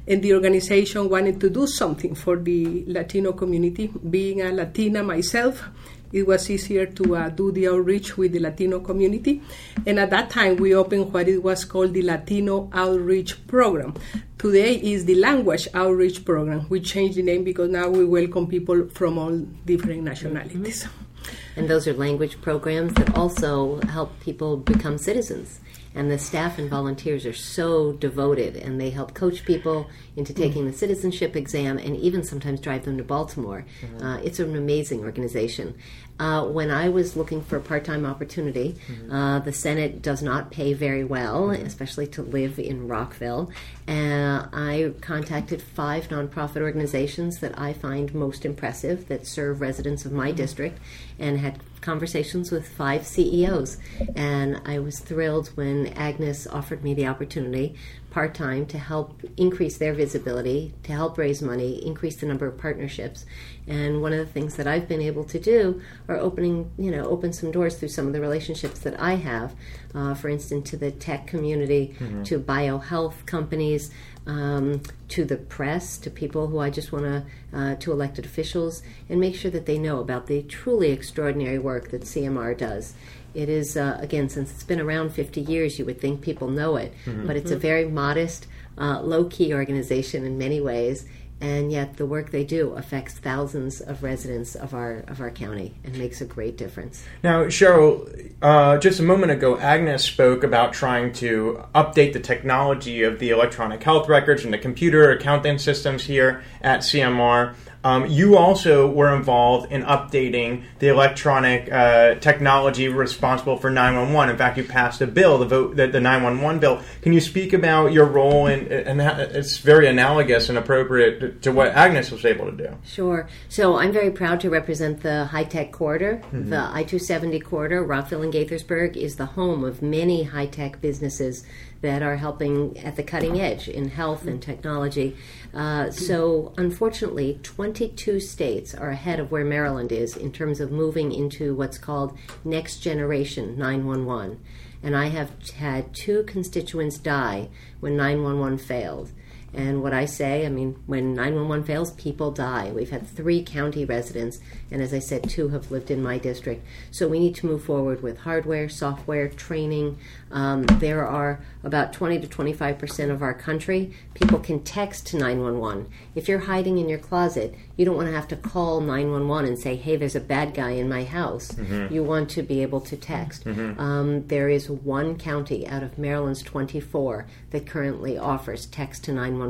And 0.07 0.21
the 0.23 0.33
organization 0.35 1.09
wanted 1.09 1.41
to 1.41 1.49
do 1.49 1.67
something 1.67 2.15
for 2.15 2.37
the 2.37 2.85
Latino 2.87 3.33
community. 3.33 3.87
Being 3.87 4.41
a 4.41 4.51
Latina 4.51 5.03
myself, 5.03 5.63
it 6.11 6.25
was 6.25 6.49
easier 6.49 6.85
to 6.85 7.15
uh, 7.15 7.29
do 7.29 7.51
the 7.51 7.67
outreach 7.67 8.17
with 8.17 8.31
the 8.31 8.39
Latino 8.39 8.79
community. 8.79 9.41
And 9.85 9.99
at 9.99 10.09
that 10.11 10.29
time, 10.29 10.57
we 10.57 10.73
opened 10.73 11.13
what 11.13 11.27
it 11.27 11.43
was 11.43 11.65
called 11.65 11.93
the 11.93 12.01
Latino 12.01 12.69
Outreach 12.73 13.45
Program. 13.47 13.95
Today 14.37 14.75
is 14.75 15.05
the 15.05 15.15
Language 15.15 15.67
Outreach 15.73 16.23
Program. 16.23 16.67
We 16.69 16.79
changed 16.79 17.17
the 17.17 17.23
name 17.23 17.43
because 17.43 17.69
now 17.69 17.89
we 17.89 18.05
welcome 18.05 18.47
people 18.47 18.87
from 18.89 19.17
all 19.17 19.37
different 19.65 20.03
nationalities. 20.03 20.83
Mm-hmm. 20.83 21.59
And 21.59 21.69
those 21.69 21.87
are 21.87 21.93
language 21.93 22.39
programs 22.41 22.93
that 22.93 23.15
also 23.15 23.81
help 23.81 24.17
people 24.19 24.57
become 24.57 24.97
citizens 24.97 25.59
and 25.97 26.11
the 26.11 26.19
staff 26.19 26.59
and 26.59 26.69
volunteers 26.69 27.25
are 27.25 27.33
so 27.33 27.91
devoted 27.93 28.55
and 28.55 28.79
they 28.79 28.91
help 28.91 29.15
coach 29.15 29.43
people 29.43 29.89
into 30.15 30.31
mm. 30.31 30.37
taking 30.37 30.65
the 30.67 30.71
citizenship 30.71 31.35
exam 31.35 31.77
and 31.79 31.97
even 31.97 32.23
sometimes 32.23 32.61
drive 32.61 32.85
them 32.85 32.97
to 32.97 33.03
baltimore 33.03 33.65
mm-hmm. 33.81 34.05
uh, 34.05 34.17
it's 34.17 34.39
an 34.39 34.55
amazing 34.55 35.03
organization 35.03 35.75
uh, 36.19 36.45
when 36.45 36.69
i 36.69 36.87
was 36.87 37.17
looking 37.17 37.41
for 37.41 37.57
a 37.57 37.61
part-time 37.61 38.05
opportunity 38.05 38.75
mm-hmm. 38.87 39.11
uh, 39.11 39.39
the 39.39 39.51
senate 39.51 40.01
does 40.03 40.21
not 40.21 40.51
pay 40.51 40.71
very 40.71 41.03
well 41.03 41.47
mm-hmm. 41.47 41.65
especially 41.65 42.05
to 42.05 42.21
live 42.21 42.59
in 42.59 42.87
rockville 42.87 43.51
and 43.87 44.43
uh, 44.43 44.47
i 44.53 44.93
contacted 45.01 45.61
five 45.61 46.07
nonprofit 46.09 46.61
organizations 46.61 47.39
that 47.39 47.57
i 47.59 47.73
find 47.73 48.13
most 48.13 48.45
impressive 48.45 49.07
that 49.07 49.25
serve 49.25 49.61
residents 49.61 50.05
of 50.05 50.11
my 50.11 50.27
mm-hmm. 50.27 50.37
district 50.37 50.79
and 51.17 51.39
had 51.39 51.59
conversations 51.87 52.51
with 52.51 52.67
five 52.67 53.07
CEOs. 53.07 53.77
And 54.13 54.61
I 54.65 54.77
was 54.79 54.99
thrilled 54.99 55.47
when 55.55 55.87
Agnes 55.87 56.45
offered 56.45 56.83
me 56.83 56.93
the 56.93 57.07
opportunity 57.07 57.75
part 58.17 58.33
time 58.33 58.65
to 58.65 58.79
help 58.79 59.21
increase 59.37 59.77
their 59.77 59.93
visibility, 59.93 60.73
to 60.81 60.91
help 60.91 61.19
raise 61.19 61.39
money, 61.39 61.85
increase 61.85 62.15
the 62.15 62.25
number 62.25 62.47
of 62.47 62.57
partnerships. 62.57 63.27
And 63.67 64.01
one 64.01 64.11
of 64.11 64.17
the 64.17 64.25
things 64.25 64.55
that 64.55 64.65
I've 64.65 64.87
been 64.87 65.01
able 65.01 65.23
to 65.25 65.39
do 65.39 65.83
are 66.07 66.17
opening, 66.17 66.71
you 66.79 66.89
know, 66.89 67.05
open 67.05 67.31
some 67.31 67.51
doors 67.51 67.77
through 67.77 67.89
some 67.89 68.07
of 68.07 68.13
the 68.13 68.19
relationships 68.19 68.79
that 68.79 68.99
I 68.99 69.17
have. 69.17 69.53
Uh, 69.93 70.15
for 70.15 70.29
instance, 70.29 70.67
to 70.71 70.77
the 70.77 70.89
tech 70.89 71.27
community, 71.27 71.95
mm-hmm. 71.99 72.23
to 72.23 72.39
biohealth 72.39 73.23
companies, 73.27 73.91
um, 74.25 74.81
to 75.09 75.23
the 75.23 75.37
press, 75.37 75.99
to 75.99 76.09
people 76.09 76.47
who 76.47 76.57
I 76.57 76.71
just 76.71 76.91
want 76.91 77.05
to, 77.05 77.25
uh, 77.53 77.75
to 77.75 77.91
elected 77.91 78.25
officials, 78.25 78.81
and 79.09 79.19
make 79.19 79.35
sure 79.35 79.51
that 79.51 79.67
they 79.67 79.77
know 79.77 79.99
about 79.99 80.25
the 80.25 80.41
truly 80.41 80.91
extraordinary 80.91 81.59
work 81.59 81.91
that 81.91 82.01
CMR 82.01 82.57
does. 82.57 82.95
It 83.33 83.49
is, 83.49 83.77
uh, 83.77 83.97
again, 84.01 84.29
since 84.29 84.51
it's 84.51 84.63
been 84.63 84.79
around 84.79 85.11
50 85.11 85.41
years, 85.41 85.77
you 85.77 85.85
would 85.85 86.01
think 86.01 86.21
people 86.21 86.49
know 86.49 86.75
it, 86.75 86.93
mm-hmm. 87.05 87.27
but 87.27 87.35
it's 87.35 87.51
a 87.51 87.57
very 87.57 87.85
modest, 87.85 88.47
uh, 88.77 89.01
low 89.01 89.25
key 89.25 89.53
organization 89.53 90.25
in 90.25 90.37
many 90.37 90.61
ways 90.61 91.05
and 91.39 91.71
yet 91.71 91.97
the 91.97 92.05
work 92.05 92.31
they 92.31 92.43
do 92.43 92.73
affects 92.73 93.13
thousands 93.13 93.79
of 93.81 94.01
residents 94.01 94.55
of 94.55 94.73
our 94.73 95.03
of 95.07 95.21
our 95.21 95.29
county 95.29 95.73
and 95.83 95.97
makes 95.97 96.19
a 96.19 96.25
great 96.25 96.57
difference. 96.57 97.05
Now, 97.23 97.45
Cheryl, 97.45 98.33
uh, 98.41 98.77
just 98.77 98.99
a 98.99 99.03
moment 99.03 99.31
ago, 99.31 99.57
Agnes 99.57 100.03
spoke 100.03 100.43
about 100.43 100.73
trying 100.73 101.13
to 101.13 101.63
update 101.75 102.13
the 102.13 102.19
technology 102.19 103.03
of 103.03 103.19
the 103.19 103.29
electronic 103.29 103.83
health 103.83 104.09
records 104.09 104.43
and 104.43 104.53
the 104.53 104.57
computer 104.57 105.11
accounting 105.11 105.59
systems 105.59 106.03
here 106.05 106.43
at 106.61 106.79
CMR. 106.79 107.53
Um, 107.87 108.05
you 108.07 108.37
also 108.37 108.85
were 108.85 109.15
involved 109.15 109.71
in 109.71 109.83
updating 109.83 110.65
the 110.79 110.89
electronic 110.89 111.71
uh, 111.71 112.15
technology 112.15 112.89
responsible 112.89 113.55
for 113.55 113.69
911. 113.69 114.29
In 114.29 114.37
fact, 114.37 114.57
you 114.57 114.65
passed 114.65 114.99
a 114.99 115.07
bill, 115.07 115.37
the 115.37 115.45
vote, 115.45 115.77
the, 115.77 115.87
the 115.87 116.01
911 116.01 116.59
bill. 116.59 116.81
Can 117.01 117.13
you 117.13 117.21
speak 117.21 117.53
about 117.53 117.93
your 117.93 118.05
role 118.05 118.47
in, 118.47 118.69
and 118.69 118.99
it's 118.99 119.59
very 119.59 119.87
analogous 119.87 120.49
and 120.49 120.57
appropriate 120.57 121.21
to, 121.21 121.31
to, 121.31 121.51
what 121.53 121.69
Agnes 121.69 122.11
was 122.11 122.25
able 122.25 122.51
to 122.51 122.57
do? 122.57 122.77
Sure. 122.83 123.29
So 123.47 123.77
I'm 123.77 123.93
very 123.93 124.11
proud 124.11 124.41
to 124.41 124.49
represent 124.49 125.01
the 125.01 125.23
high 125.23 125.45
tech 125.45 125.71
corridor. 125.71 126.21
Mm-hmm. 126.25 126.49
The 126.49 126.59
I 126.59 126.83
270 126.83 127.39
corridor, 127.39 127.85
Rockville 127.85 128.21
and 128.21 128.33
Gaithersburg, 128.33 128.97
is 128.97 129.15
the 129.15 129.27
home 129.27 129.63
of 129.63 129.81
many 129.81 130.23
high 130.23 130.47
tech 130.47 130.81
businesses 130.81 131.45
that 131.81 132.01
are 132.01 132.17
helping 132.17 132.77
at 132.79 132.95
the 132.95 133.03
cutting 133.03 133.39
edge 133.39 133.67
in 133.67 133.89
health 133.89 134.25
and 134.25 134.41
technology. 134.41 135.15
Uh, 135.53 135.89
so, 135.91 136.53
unfortunately, 136.57 137.39
22 137.43 138.19
states 138.19 138.73
are 138.73 138.89
ahead 138.89 139.19
of 139.19 139.31
where 139.31 139.45
Maryland 139.45 139.91
is 139.91 140.15
in 140.15 140.31
terms 140.31 140.59
of 140.59 140.71
moving 140.71 141.11
into 141.11 141.55
what's 141.55 141.77
called 141.77 142.17
next 142.43 142.77
generation 142.77 143.57
911. 143.57 144.39
And 144.83 144.95
I 144.95 145.07
have 145.07 145.31
had 145.57 145.93
two 145.93 146.23
constituents 146.23 146.97
die 146.97 147.49
when 147.79 147.97
911 147.97 148.59
failed. 148.59 149.11
And 149.53 149.81
what 149.81 149.93
I 149.93 150.05
say, 150.05 150.45
I 150.45 150.49
mean, 150.49 150.77
when 150.85 151.13
911 151.13 151.65
fails, 151.65 151.91
people 151.91 152.31
die. 152.31 152.71
We've 152.71 152.89
had 152.89 153.07
three 153.07 153.43
county 153.43 153.85
residents, 153.85 154.39
and 154.69 154.81
as 154.81 154.93
I 154.93 154.99
said, 154.99 155.29
two 155.29 155.49
have 155.49 155.71
lived 155.71 155.89
in 155.89 156.03
my 156.03 156.17
district. 156.17 156.65
So 156.91 157.07
we 157.07 157.19
need 157.19 157.35
to 157.35 157.45
move 157.45 157.63
forward 157.63 158.03
with 158.03 158.19
hardware, 158.19 158.69
software, 158.69 159.29
training. 159.29 159.97
Um, 160.31 160.63
there 160.63 161.07
are 161.07 161.39
about 161.63 161.93
20 161.93 162.19
to 162.19 162.27
25 162.27 162.77
percent 162.77 163.11
of 163.11 163.21
our 163.21 163.33
country. 163.33 163.93
People 164.13 164.39
can 164.39 164.63
text 164.63 165.07
to 165.07 165.17
911. 165.17 165.89
If 166.13 166.27
you're 166.27 166.39
hiding 166.39 166.77
in 166.77 166.89
your 166.89 166.99
closet, 166.99 167.55
you 167.77 167.85
don't 167.85 167.95
want 167.95 168.07
to 168.07 168.13
have 168.13 168.27
to 168.29 168.35
call 168.35 168.81
911 168.81 169.45
and 169.45 169.59
say, 169.59 169.75
hey, 169.75 169.95
there's 169.95 170.15
a 170.15 170.19
bad 170.19 170.53
guy 170.53 170.71
in 170.71 170.89
my 170.89 171.03
house. 171.03 171.51
Mm-hmm. 171.51 171.93
You 171.93 172.03
want 172.03 172.29
to 172.31 172.41
be 172.41 172.61
able 172.63 172.81
to 172.81 172.97
text. 172.97 173.45
Mm-hmm. 173.45 173.79
Um, 173.79 174.27
there 174.27 174.49
is 174.49 174.69
one 174.69 175.17
county 175.17 175.67
out 175.67 175.83
of 175.83 175.97
Maryland's 175.97 176.41
24 176.41 177.27
that 177.51 177.67
currently 177.67 178.17
offers 178.17 178.65
text 178.65 179.03
to 179.05 179.13
911, 179.13 179.46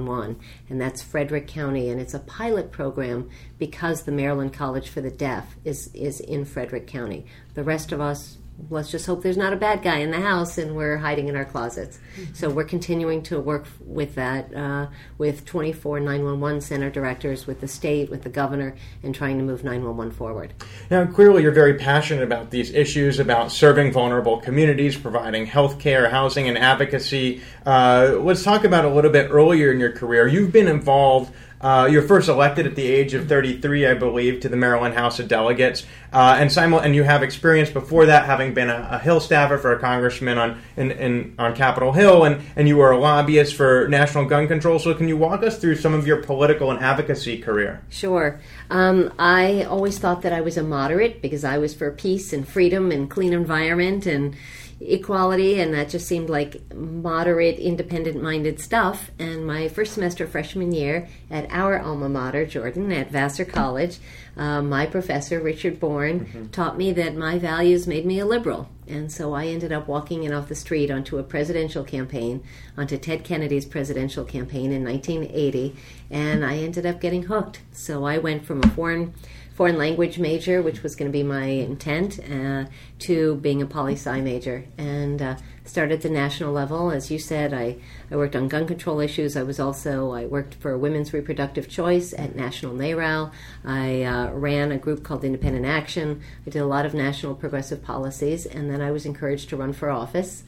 and 0.70 0.80
that's 0.80 1.02
Frederick 1.02 1.48
County, 1.48 1.90
and 1.90 2.00
it's 2.00 2.14
a 2.14 2.20
pilot 2.20 2.72
program 2.72 3.30
because 3.58 4.04
the 4.04 4.12
Maryland 4.12 4.54
College 4.54 4.90
for 4.90 5.02
the 5.02 5.12
Deaf 5.12 5.56
is, 5.64 5.90
is 5.94 6.20
in 6.20 6.46
Frederick 6.46 6.88
County. 6.88 7.26
The 7.54 7.64
rest 7.64 7.92
of 7.92 8.02
us 8.02 8.38
let's 8.70 8.90
just 8.90 9.06
hope 9.06 9.22
there's 9.22 9.38
not 9.38 9.54
a 9.54 9.56
bad 9.56 9.84
guy 9.84 9.98
in 9.98 10.12
the 10.12 10.20
house 10.20 10.58
and 10.58 10.76
we're 10.76 10.98
hiding 10.98 11.28
in 11.28 11.36
our 11.36 11.46
closets. 11.46 12.00
Mm-hmm. 12.16 12.34
So 12.34 12.50
we're 12.50 12.64
continuing 12.64 13.22
to 13.24 13.40
work 13.40 13.66
with 13.80 14.16
that 14.16 14.54
uh, 14.54 14.88
with 15.18 15.46
24 15.46 16.00
911 16.00 16.62
center 16.62 16.90
directors, 16.90 17.48
with 17.48 17.62
the 17.62 17.68
state, 17.68 18.10
with 18.10 18.24
the 18.24 18.30
governor, 18.30 18.76
and 19.04 19.14
trying 19.14 19.38
to 19.38 19.44
move 19.44 19.64
911 19.64 20.14
forward. 20.14 20.54
Now, 20.90 21.06
clearly, 21.06 21.44
you're 21.44 21.52
very 21.52 21.76
passionate 21.76 22.24
about 22.24 22.50
these 22.50 22.72
issues, 22.72 23.20
about 23.20 23.52
serving 23.52 23.92
vulnerable 23.92 24.38
communities, 24.38 24.98
providing 24.98 25.46
health 25.46 25.80
care, 25.80 26.10
housing, 26.10 26.48
and 26.48 26.58
advocacy. 26.58 27.42
Uh, 27.66 28.18
let's 28.20 28.44
talk 28.44 28.64
about 28.64 28.86
a 28.86 28.90
little 28.90 29.12
bit 29.12 29.30
earlier 29.30 29.72
in 29.72 29.80
your 29.80 29.92
career. 29.92 30.28
You've 30.28 30.52
been 30.52 30.68
involved 30.68 31.34
Uh, 31.60 31.88
you're 31.92 32.04
first 32.04 32.30
elected 32.30 32.68
at 32.68 32.76
the 32.76 32.86
age 32.86 33.14
of 33.14 33.28
33, 33.28 33.88
I 33.88 33.94
believe, 33.96 34.42
to 34.42 34.50
the 34.50 34.56
Maryland 34.56 34.94
House 34.94 35.20
of 35.20 35.28
Delegates, 35.28 35.86
uh, 36.14 36.38
and 36.40 36.52
simul- 36.52 36.80
and 36.80 36.94
you 36.94 37.04
have 37.04 37.24
experience 37.24 37.70
before 37.70 38.06
that, 38.06 38.26
having 38.26 38.54
been 38.54 38.70
a, 38.70 38.88
a 38.92 39.00
Hill 39.00 39.20
staffer 39.20 39.58
for 39.58 39.74
a 39.74 39.80
congressman 39.80 40.38
on 40.38 40.62
in, 40.76 40.92
in, 40.92 41.36
on 41.40 41.56
Capitol 41.56 41.94
Hill, 41.94 42.24
and, 42.24 42.42
and 42.56 42.68
you 42.68 42.78
were 42.78 42.92
a 42.92 43.00
lobbyist 43.00 43.56
for 43.56 43.88
national 43.88 44.26
gun 44.26 44.48
control. 44.48 44.78
So, 44.78 44.94
can 44.94 45.08
you 45.08 45.18
walk 45.18 45.44
us 45.44 45.58
through 45.58 45.78
some 45.78 45.94
of 45.94 46.06
your 46.06 46.22
political 46.22 46.70
and 46.70 46.80
advocacy 46.80 47.40
career? 47.40 47.82
Sure. 47.90 48.40
Um, 48.70 49.14
I 49.18 49.64
always 49.64 49.98
thought 49.98 50.22
that 50.22 50.34
I 50.34 50.42
was 50.42 50.58
a 50.58 50.64
moderate 50.64 51.22
because 51.22 51.44
I 51.44 51.58
was 51.58 51.74
for 51.74 51.90
peace 51.92 52.34
and 52.34 52.48
freedom 52.48 52.92
and 52.92 53.10
clean 53.10 53.34
environment 53.34 54.06
and 54.06 54.36
equality, 54.80 55.60
and 55.60 55.74
that 55.74 55.90
just 55.90 56.08
seemed 56.08 56.30
like 56.30 56.74
moderate, 56.74 57.60
independent 57.60 58.22
minded 58.22 58.60
stuff. 58.60 59.12
And 59.18 59.46
my 59.46 59.68
first 59.68 59.94
semester 59.94 60.28
freshman 60.28 60.72
year 60.72 61.08
at 61.32 61.48
our 61.50 61.80
alma 61.80 62.10
mater, 62.10 62.46
Jordan, 62.46 62.92
at 62.92 63.12
Vassar 63.12 63.46
College, 63.46 63.98
uh, 64.36 64.62
my 64.62 64.86
professor, 64.86 65.40
Richard 65.40 65.80
Bourne, 65.80 66.22
mm-hmm. 66.22 66.48
taught 66.48 66.78
me 66.78 66.92
that 66.94 67.16
my 67.16 67.40
values 67.40 67.88
made 67.88 68.06
me 68.06 68.20
a 68.20 68.26
liberal. 68.26 68.70
And 68.88 69.12
so 69.12 69.34
I 69.34 69.48
ended 69.48 69.72
up 69.72 69.88
walking 69.88 70.24
in 70.24 70.32
off 70.32 70.48
the 70.48 70.56
street 70.56 70.92
onto 70.92 71.18
a 71.18 71.24
presidential 71.24 71.84
campaign, 71.84 72.44
onto 72.78 72.98
Ted 72.98 73.24
Kennedy's 73.24 73.66
presidential 73.66 74.24
campaign 74.24 74.72
in 74.72 74.84
1980, 74.84 75.76
and 76.10 76.46
I 76.46 76.58
ended 76.58 76.86
up 76.86 77.02
getting 77.02 77.24
hooked. 77.24 77.62
So 77.74 78.06
I 78.06 78.18
went 78.20 78.46
from 78.46 78.64
a 78.64 78.68
foreign 78.70 79.14
foreign 79.58 79.80
language 79.80 80.20
major, 80.20 80.62
which 80.62 80.84
was 80.84 80.96
going 80.96 81.12
to 81.12 81.18
be 81.18 81.24
my 81.24 81.46
intent, 81.46 82.20
uh, 82.32 82.64
to 83.00 83.34
being 83.38 83.60
a 83.60 83.66
poli 83.66 83.94
sci 83.94 84.22
major. 84.22 84.64
And 84.78 85.20
uh, 85.20 85.36
started 85.66 85.96
at 85.96 86.02
the 86.04 86.12
national 86.12 86.54
level. 86.54 86.92
As 86.92 87.10
you 87.10 87.18
said, 87.18 87.56
I, 87.56 87.78
I 88.12 88.18
worked 88.18 88.36
on 88.36 88.50
gun 88.50 88.68
control 88.68 89.00
issues. 89.00 89.36
I 89.36 89.42
was 89.42 89.60
also, 89.60 90.12
I 90.12 90.28
worked 90.28 90.54
for 90.54 90.78
women's 90.78 91.12
reproductive 91.12 91.68
choice 91.68 92.14
at 92.14 92.36
National 92.36 92.72
NARAL. 92.76 93.32
I 93.66 94.04
uh, 94.04 94.30
ran 94.34 94.72
a 94.72 94.78
group 94.78 95.04
called 95.04 95.24
Independent 95.24 95.66
Action. 95.66 96.22
I 96.46 96.52
did 96.52 96.60
a 96.60 96.68
lot 96.68 96.86
of 96.86 96.94
national 96.94 97.34
progressive 97.34 97.84
policies. 97.84 98.46
And 98.46 98.70
then 98.70 98.80
I 98.80 98.92
was 98.92 99.08
encouraged 99.08 99.50
to 99.50 99.58
run 99.58 99.74
for 99.74 99.90
office. 99.90 100.44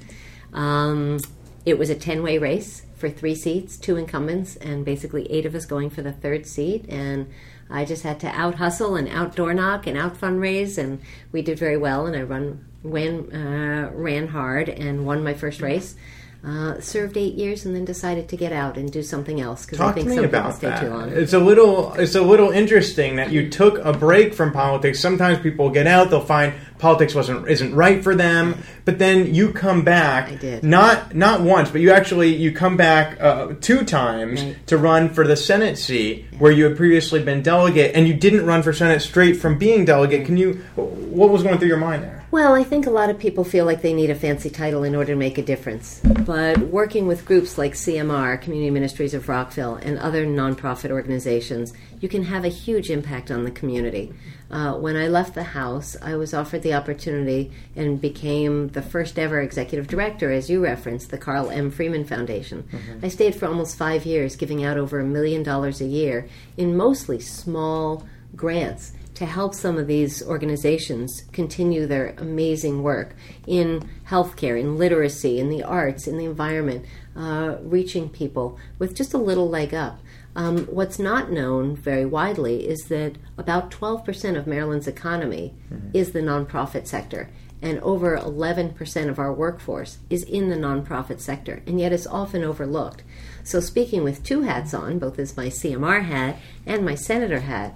Um, 0.53 1.17
it 1.65 1.79
was 1.79 1.89
a 1.89 1.95
10 1.95 2.21
way 2.21 2.37
race 2.37 2.83
for 2.95 3.09
three 3.09 3.33
seats, 3.33 3.75
two 3.75 3.97
incumbents, 3.97 4.55
and 4.57 4.85
basically 4.85 5.31
eight 5.31 5.47
of 5.47 5.55
us 5.55 5.65
going 5.65 5.89
for 5.89 6.03
the 6.03 6.11
third 6.11 6.45
seat. 6.45 6.85
And 6.89 7.27
I 7.69 7.85
just 7.85 8.03
had 8.03 8.19
to 8.21 8.27
out 8.27 8.55
hustle 8.55 8.95
and 8.95 9.07
outdoor 9.07 9.53
knock 9.53 9.85
and 9.85 9.97
out 9.97 10.19
fundraise, 10.19 10.77
and 10.77 11.01
we 11.31 11.41
did 11.41 11.59
very 11.59 11.77
well. 11.77 12.05
And 12.07 12.15
I 12.15 12.23
run 12.23 12.65
ran 12.83 13.31
uh, 13.33 13.91
ran 13.93 14.29
hard 14.29 14.69
and 14.69 15.05
won 15.05 15.23
my 15.23 15.33
first 15.33 15.61
race. 15.61 15.95
Uh, 16.41 16.79
served 16.79 17.17
eight 17.17 17.33
years 17.33 17.65
and 17.65 17.75
then 17.75 17.83
decided 17.83 18.29
to 18.29 18.37
get 18.37 18.53
out 18.53 18.77
and 18.77 18.93
do 18.93 19.03
something 19.03 19.41
else 19.41 19.65
because 19.65 19.81
I 19.81 19.91
think 19.91 20.07
some 20.07 20.23
people 20.23 20.51
stay 20.53 20.69
that. 20.69 20.79
too 20.79 20.89
long. 20.89 21.09
It's 21.09 21.33
a 21.33 21.39
little 21.39 21.93
it's 21.95 22.15
a 22.15 22.21
little 22.21 22.49
interesting 22.49 23.17
that 23.17 23.29
you 23.29 23.49
took 23.49 23.77
a 23.79 23.91
break 23.91 24.33
from 24.33 24.53
politics. 24.53 25.01
Sometimes 25.01 25.39
people 25.39 25.69
get 25.69 25.85
out, 25.85 26.09
they'll 26.09 26.21
find 26.21 26.53
politics 26.77 27.13
wasn't 27.13 27.45
isn't 27.49 27.75
right 27.75 28.01
for 28.01 28.15
them. 28.15 28.63
But 28.85 28.99
then 28.99 29.35
you 29.35 29.51
come 29.51 29.83
back, 29.83 30.29
I 30.29 30.35
did. 30.35 30.63
not 30.63 31.13
not 31.13 31.41
once, 31.41 31.71
but 31.71 31.81
you 31.81 31.91
actually 31.91 32.33
you 32.37 32.53
come 32.53 32.77
back 32.77 33.19
uh, 33.19 33.55
two 33.59 33.83
times 33.83 34.41
right. 34.41 34.67
to 34.67 34.77
run 34.77 35.09
for 35.09 35.27
the 35.27 35.35
Senate 35.35 35.77
seat 35.77 36.25
yeah. 36.31 36.39
where 36.39 36.53
you 36.53 36.63
had 36.63 36.77
previously 36.77 37.21
been 37.21 37.43
delegate, 37.43 37.93
and 37.95 38.07
you 38.07 38.13
didn't 38.13 38.45
run 38.45 38.63
for 38.63 38.71
Senate 38.71 39.01
straight 39.01 39.33
from 39.33 39.57
being 39.57 39.83
delegate. 39.83 40.25
Can 40.25 40.37
you? 40.37 40.53
What 40.75 41.31
was 41.31 41.43
going 41.43 41.57
through 41.57 41.67
your 41.67 41.77
mind 41.77 42.03
there? 42.03 42.18
Well, 42.31 42.53
I 42.53 42.63
think 42.63 42.85
a 42.85 42.91
lot 42.91 43.09
of 43.09 43.17
people 43.17 43.43
feel 43.43 43.65
like 43.65 43.81
they 43.81 43.93
need 43.93 44.11
a 44.11 44.15
fancy 44.15 44.51
title 44.51 44.83
in 44.83 44.93
order 44.93 45.13
to 45.13 45.17
make 45.17 45.39
a 45.39 45.43
difference. 45.43 45.99
But 46.27 46.59
working 46.59 47.07
with 47.07 47.25
groups 47.25 47.57
like 47.57 47.73
CMR, 47.73 48.39
Community 48.39 48.69
Ministries 48.69 49.15
of 49.15 49.27
Rockville, 49.27 49.75
and 49.77 49.97
other 49.97 50.27
nonprofit 50.27 50.91
organizations, 50.91 51.73
you 51.99 52.07
can 52.07 52.21
have 52.23 52.45
a 52.45 52.49
huge 52.49 52.91
impact 52.91 53.31
on 53.31 53.45
the 53.45 53.51
community. 53.51 54.13
Uh, 54.51 54.75
when 54.75 54.95
I 54.95 55.07
left 55.07 55.33
the 55.33 55.43
House, 55.43 55.97
I 56.03 56.17
was 56.17 56.35
offered 56.35 56.61
the 56.61 56.75
opportunity 56.75 57.51
and 57.75 57.99
became 57.99 58.67
the 58.69 58.83
first 58.83 59.17
ever 59.17 59.41
executive 59.41 59.87
director, 59.87 60.31
as 60.31 60.51
you 60.51 60.63
referenced, 60.63 61.09
the 61.09 61.17
Carl 61.17 61.49
M. 61.49 61.71
Freeman 61.71 62.05
Foundation. 62.05 62.63
Mm-hmm. 62.71 63.05
I 63.05 63.07
stayed 63.07 63.33
for 63.33 63.47
almost 63.47 63.75
five 63.75 64.05
years, 64.05 64.35
giving 64.35 64.63
out 64.63 64.77
over 64.77 64.99
a 64.99 65.03
million 65.03 65.41
dollars 65.41 65.81
a 65.81 65.85
year 65.85 66.27
in 66.57 66.77
mostly 66.77 67.19
small 67.19 68.05
grants 68.35 68.93
to 69.15 69.25
help 69.25 69.53
some 69.53 69.77
of 69.77 69.87
these 69.87 70.23
organizations 70.25 71.23
continue 71.33 71.85
their 71.85 72.15
amazing 72.17 72.81
work 72.83 73.15
in 73.45 73.89
healthcare, 74.07 74.57
in 74.57 74.77
literacy, 74.77 75.39
in 75.39 75.49
the 75.49 75.61
arts, 75.61 76.07
in 76.07 76.17
the 76.17 76.23
environment, 76.23 76.85
uh, 77.17 77.57
reaching 77.61 78.07
people 78.07 78.57
with 78.77 78.95
just 78.95 79.13
a 79.13 79.17
little 79.17 79.49
leg 79.49 79.73
up. 79.73 79.99
Um, 80.37 80.67
what's 80.67 80.99
not 80.99 81.31
known 81.31 81.75
very 81.75 82.05
widely 82.05 82.65
is 82.65 82.85
that 82.85 83.17
about 83.37 83.71
12% 83.71 84.37
of 84.37 84.47
Maryland's 84.47 84.87
economy 84.87 85.53
mm-hmm. 85.69 85.89
is 85.93 86.13
the 86.13 86.21
nonprofit 86.21 86.87
sector, 86.87 87.29
and 87.61 87.77
over 87.79 88.17
11% 88.17 89.09
of 89.09 89.19
our 89.19 89.33
workforce 89.33 89.97
is 90.09 90.23
in 90.23 90.49
the 90.49 90.55
nonprofit 90.55 91.19
sector, 91.19 91.61
and 91.67 91.77
yet 91.77 91.91
it's 91.91 92.07
often 92.07 92.43
overlooked. 92.43 93.03
So, 93.43 93.59
speaking 93.59 94.03
with 94.03 94.23
two 94.23 94.43
hats 94.43 94.73
on, 94.73 94.97
both 94.97 95.19
as 95.19 95.35
my 95.35 95.47
CMR 95.47 96.05
hat 96.05 96.37
and 96.65 96.85
my 96.85 96.95
senator 96.95 97.41
hat, 97.41 97.75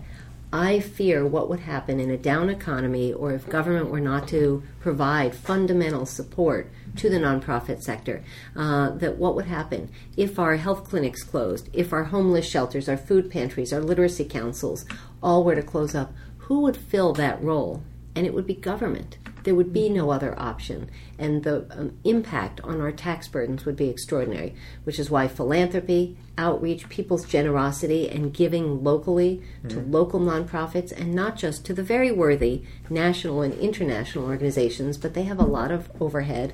I 0.56 0.82
fear 0.82 1.26
what 1.26 1.50
would 1.50 1.62
happen 1.62 2.00
in 2.00 2.12
a 2.12 2.18
down 2.18 2.48
economy 2.48 3.12
or 3.12 3.32
if 3.32 3.50
government 3.50 3.90
were 3.90 4.00
not 4.00 4.28
to 4.28 4.62
provide 4.82 5.34
fundamental 5.34 6.06
support 6.06 6.72
to 6.98 7.10
the 7.10 7.18
nonprofit 7.18 7.82
sector. 7.82 8.24
Uh, 8.56 8.92
that 8.92 9.18
what 9.18 9.34
would 9.34 9.48
happen 9.48 9.90
if 10.16 10.38
our 10.38 10.58
health 10.58 10.88
clinics 10.88 11.24
closed, 11.24 11.70
if 11.74 11.92
our 11.92 12.04
homeless 12.04 12.48
shelters, 12.48 12.88
our 12.88 12.98
food 12.98 13.32
pantries, 13.32 13.74
our 13.74 13.82
literacy 13.82 14.26
councils 14.26 14.86
all 15.24 15.44
were 15.44 15.56
to 15.56 15.64
close 15.64 15.96
up? 15.96 16.14
Who 16.38 16.60
would 16.60 16.78
fill 16.78 17.14
that 17.14 17.44
role? 17.44 17.82
And 18.16 18.28
it 18.28 18.34
would 18.36 18.46
be 18.46 18.54
government. 18.54 19.18
There 19.44 19.56
would 19.56 19.74
be 19.74 19.90
no 19.90 20.10
other 20.10 20.38
option, 20.40 20.90
and 21.18 21.44
the 21.44 21.66
um, 21.72 21.98
impact 22.04 22.62
on 22.62 22.82
our 22.82 22.92
tax 22.92 23.28
burdens 23.28 23.66
would 23.66 23.76
be 23.76 23.90
extraordinary, 23.90 24.56
which 24.84 25.00
is 25.00 25.10
why 25.10 25.28
philanthropy, 25.28 26.18
outreach, 26.38 26.90
people's 26.90 27.26
generosity, 27.26 28.10
and 28.10 28.34
giving 28.34 28.84
locally 28.84 29.42
mm-hmm. 29.60 29.68
to 29.70 29.80
local 29.82 30.20
nonprofits, 30.20 30.92
and 30.92 31.14
not 31.14 31.38
just 31.38 31.66
to 31.66 31.74
the 31.74 31.84
very 31.84 32.12
worthy 32.12 32.64
national 32.90 33.42
and 33.42 33.54
international 33.56 34.26
organizations, 34.26 34.98
but 34.98 35.14
they 35.14 35.24
have 35.24 35.40
a 35.40 35.44
lot 35.44 35.72
of 35.72 35.90
overhead 36.00 36.54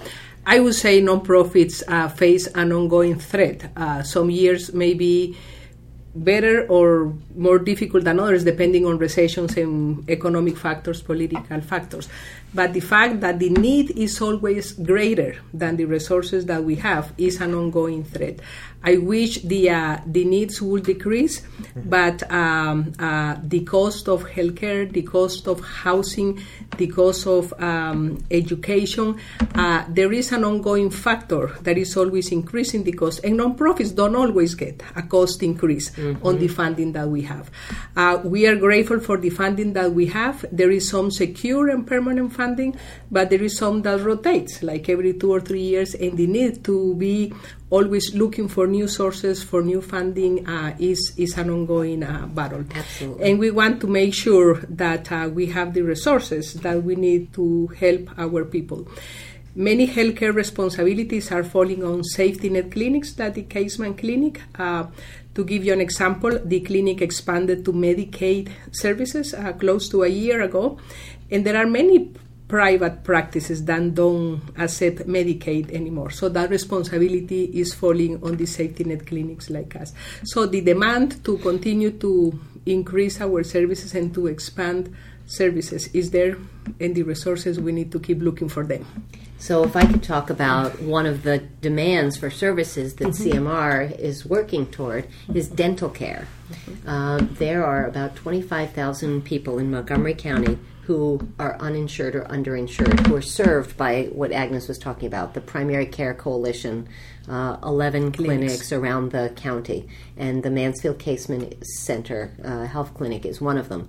I 0.46 0.60
would 0.60 0.76
say 0.76 1.02
nonprofits 1.02 1.82
uh, 1.86 2.08
face 2.08 2.46
an 2.46 2.72
ongoing 2.72 3.18
threat. 3.18 3.70
Uh, 3.76 4.02
some 4.02 4.30
years 4.30 4.72
maybe 4.72 5.36
better 6.14 6.66
or 6.68 7.12
more 7.34 7.58
difficult 7.58 8.04
than 8.04 8.20
others, 8.20 8.44
depending 8.44 8.86
on 8.86 8.98
recessions 8.98 9.56
and 9.56 10.08
economic 10.08 10.56
factors, 10.56 11.02
political 11.02 11.60
factors. 11.60 12.08
But 12.54 12.72
the 12.72 12.80
fact 12.80 13.20
that 13.20 13.38
the 13.38 13.50
need 13.50 13.92
is 13.92 14.20
always 14.20 14.72
greater 14.72 15.36
than 15.54 15.76
the 15.76 15.86
resources 15.86 16.46
that 16.46 16.64
we 16.64 16.76
have 16.76 17.12
is 17.16 17.40
an 17.40 17.54
ongoing 17.54 18.04
threat. 18.04 18.40
I 18.84 18.96
wish 18.96 19.42
the 19.42 19.70
uh, 19.70 19.98
the 20.04 20.24
needs 20.24 20.60
would 20.60 20.84
decrease, 20.84 21.42
but 21.76 22.28
um, 22.32 22.92
uh, 22.98 23.36
the 23.42 23.60
cost 23.60 24.08
of 24.08 24.24
healthcare, 24.24 24.90
the 24.90 25.02
cost 25.02 25.46
of 25.46 25.60
housing, 25.60 26.42
the 26.78 26.88
cost 26.88 27.28
of 27.28 27.54
um, 27.62 28.18
education, 28.28 29.20
uh, 29.54 29.84
there 29.88 30.12
is 30.12 30.32
an 30.32 30.42
ongoing 30.42 30.90
factor 30.90 31.46
that 31.62 31.78
is 31.78 31.96
always 31.96 32.32
increasing 32.32 32.82
the 32.82 32.90
cost, 32.92 33.20
and 33.22 33.38
nonprofits 33.38 33.94
don't 33.94 34.16
always 34.16 34.56
get 34.56 34.82
a 34.96 35.02
cost 35.02 35.44
increase 35.44 35.90
mm-hmm. 35.90 36.26
on 36.26 36.40
the 36.40 36.48
funding 36.48 36.90
that 36.90 37.08
we 37.08 37.22
have. 37.22 37.52
Uh, 37.94 38.20
we 38.24 38.48
are 38.48 38.56
grateful 38.56 38.98
for 38.98 39.16
the 39.16 39.30
funding 39.30 39.74
that 39.74 39.92
we 39.92 40.06
have. 40.06 40.44
There 40.50 40.72
is 40.72 40.88
some 40.88 41.12
secure 41.12 41.68
and 41.68 41.86
permanent 41.86 42.32
funding, 42.32 42.41
but 43.10 43.30
there 43.30 43.42
is 43.42 43.56
some 43.56 43.82
that 43.82 44.00
rotates, 44.00 44.62
like 44.62 44.88
every 44.88 45.12
two 45.14 45.30
or 45.30 45.40
three 45.40 45.62
years, 45.62 45.94
and 45.94 46.16
the 46.16 46.26
need 46.26 46.64
to 46.64 46.94
be 46.96 47.32
always 47.70 48.14
looking 48.14 48.48
for 48.48 48.66
new 48.66 48.86
sources 48.86 49.42
for 49.42 49.62
new 49.62 49.80
funding 49.80 50.46
uh, 50.46 50.76
is 50.78 51.12
is 51.16 51.38
an 51.38 51.48
ongoing 51.50 52.02
uh, 52.02 52.26
battle. 52.26 52.64
Absolutely. 52.74 53.30
And 53.30 53.38
we 53.38 53.50
want 53.50 53.80
to 53.80 53.86
make 53.86 54.12
sure 54.14 54.60
that 54.68 55.10
uh, 55.10 55.30
we 55.32 55.46
have 55.46 55.72
the 55.72 55.82
resources 55.82 56.54
that 56.54 56.82
we 56.82 56.94
need 56.96 57.32
to 57.34 57.68
help 57.78 58.10
our 58.18 58.44
people. 58.44 58.86
Many 59.54 59.86
healthcare 59.86 60.34
responsibilities 60.34 61.30
are 61.30 61.44
falling 61.44 61.84
on 61.84 62.04
safety 62.04 62.48
net 62.48 62.72
clinics, 62.72 63.18
like 63.18 63.34
the 63.34 63.42
Kaseman 63.42 63.98
Clinic. 63.98 64.40
Uh, 64.58 64.86
to 65.34 65.44
give 65.44 65.64
you 65.64 65.72
an 65.72 65.80
example, 65.80 66.38
the 66.44 66.60
clinic 66.60 67.00
expanded 67.00 67.64
to 67.64 67.72
Medicaid 67.72 68.50
services 68.70 69.32
uh, 69.32 69.52
close 69.52 69.88
to 69.88 70.02
a 70.02 70.08
year 70.08 70.42
ago, 70.42 70.78
and 71.30 71.44
there 71.46 71.56
are 71.56 71.66
many 71.66 72.10
private 72.48 73.02
practices 73.02 73.64
that 73.64 73.94
don't 73.94 74.42
accept 74.58 75.06
Medicaid 75.06 75.70
anymore. 75.72 76.10
So 76.10 76.28
that 76.28 76.50
responsibility 76.50 77.44
is 77.44 77.72
falling 77.72 78.22
on 78.22 78.36
the 78.36 78.46
safety 78.46 78.84
net 78.84 79.06
clinics 79.06 79.48
like 79.48 79.74
us. 79.76 79.94
So 80.24 80.46
the 80.46 80.60
demand 80.60 81.24
to 81.24 81.38
continue 81.38 81.92
to 81.92 82.38
increase 82.66 83.20
our 83.20 83.42
services 83.42 83.94
and 83.94 84.14
to 84.14 84.26
expand 84.26 84.94
services 85.26 85.88
is 85.88 86.10
there, 86.10 86.36
and 86.80 86.94
the 86.94 87.02
resources 87.02 87.60
we 87.60 87.72
need 87.72 87.92
to 87.92 88.00
keep 88.00 88.20
looking 88.20 88.48
for 88.48 88.64
them. 88.64 88.84
So, 89.38 89.64
if 89.64 89.74
I 89.74 89.84
could 89.86 90.02
talk 90.02 90.30
about 90.30 90.80
one 90.80 91.04
of 91.04 91.24
the 91.24 91.38
demands 91.38 92.16
for 92.16 92.30
services 92.30 92.94
that 92.96 93.08
mm-hmm. 93.08 93.46
CMR 93.46 93.98
is 93.98 94.24
working 94.24 94.66
toward 94.66 95.08
is 95.34 95.48
dental 95.48 95.88
care. 95.88 96.28
Mm-hmm. 96.52 96.88
Uh, 96.88 97.18
there 97.38 97.64
are 97.64 97.86
about 97.86 98.14
25,000 98.14 99.24
people 99.24 99.58
in 99.58 99.70
Montgomery 99.70 100.14
County 100.14 100.58
who 100.82 101.28
are 101.38 101.56
uninsured 101.58 102.16
or 102.16 102.22
underinsured, 102.24 103.06
who 103.06 103.14
are 103.14 103.22
served 103.22 103.76
by 103.76 104.04
what 104.12 104.32
Agnes 104.32 104.66
was 104.66 104.78
talking 104.78 105.06
about, 105.06 105.32
the 105.32 105.40
Primary 105.40 105.86
Care 105.86 106.12
Coalition, 106.12 106.88
uh, 107.28 107.56
11 107.62 108.10
clinics. 108.12 108.38
clinics. 108.38 108.72
around 108.72 109.12
the 109.12 109.32
county, 109.36 109.88
and 110.16 110.42
the 110.42 110.50
Mansfield 110.50 110.98
Kaseman 110.98 111.64
Center 111.64 112.32
uh, 112.44 112.66
Health 112.66 112.94
Clinic 112.94 113.24
is 113.24 113.40
one 113.40 113.58
of 113.58 113.68
them. 113.68 113.88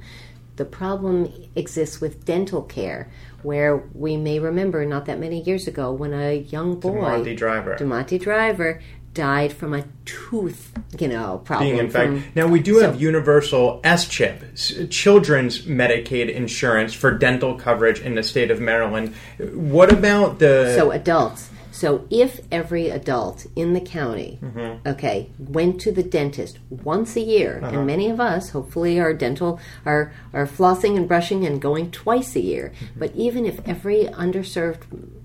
The 0.56 0.66
problem 0.66 1.32
exists 1.56 2.00
with 2.00 2.26
dental 2.26 2.62
care, 2.62 3.12
where 3.42 3.78
we 3.94 4.18
may 4.18 4.40
remember 4.40 4.86
not 4.86 5.06
that 5.08 5.20
many 5.20 5.42
years 5.42 5.68
ago 5.68 5.92
when 5.92 6.14
a 6.14 6.38
young 6.38 6.80
boy, 6.80 7.02
Deamonte 7.02 7.36
Driver, 7.38 7.76
Deamonte 7.76 8.20
Driver, 8.20 8.82
died 9.14 9.54
from 9.54 9.74
a 9.74 9.84
tooth, 10.06 10.72
you 11.00 11.08
know, 11.08 11.42
problem. 11.44 11.70
Being 11.70 11.80
infected. 11.80 12.24
Now 12.36 12.48
we 12.48 12.60
do 12.60 12.80
so, 12.80 12.82
have 12.82 13.02
universal 13.02 13.80
S 13.84 14.08
chip, 14.08 14.56
children's 14.90 15.64
Medicaid 15.64 16.32
insurance 16.32 16.94
for 16.94 17.12
dental 17.18 17.56
coverage 17.56 18.00
in 18.00 18.16
the 18.16 18.24
state 18.24 18.52
of 18.52 18.60
Maryland. 18.60 19.16
What 19.40 19.92
about 19.92 20.40
the 20.40 20.76
so 20.76 20.92
adults? 20.92 21.50
So 21.74 22.06
if 22.12 22.40
every 22.52 22.90
adult 22.90 23.48
in 23.56 23.74
the 23.74 23.82
county, 23.82 24.38
mm-hmm. 24.40 24.88
okay, 24.88 25.32
went 25.40 25.82
to 25.82 25.92
the 25.92 26.04
dentist 26.04 26.60
once 26.70 27.16
a 27.16 27.22
year, 27.22 27.60
uh-huh. 27.64 27.80
and 27.80 27.88
many 27.88 28.12
of 28.12 28.20
us, 28.20 28.52
hopefully, 28.52 29.00
are 29.00 29.12
dental 29.12 29.60
are 29.84 30.14
are 30.34 30.46
flossing 30.46 30.96
and 30.96 31.08
brushing 31.08 31.48
and 31.48 31.60
going 31.60 31.90
twice 31.90 32.36
a 32.36 32.42
year. 32.42 32.74
Mm-hmm. 32.76 33.00
But 33.00 33.16
even 33.16 33.48
if 33.48 33.68
every 33.68 34.04
underserved 34.06 34.84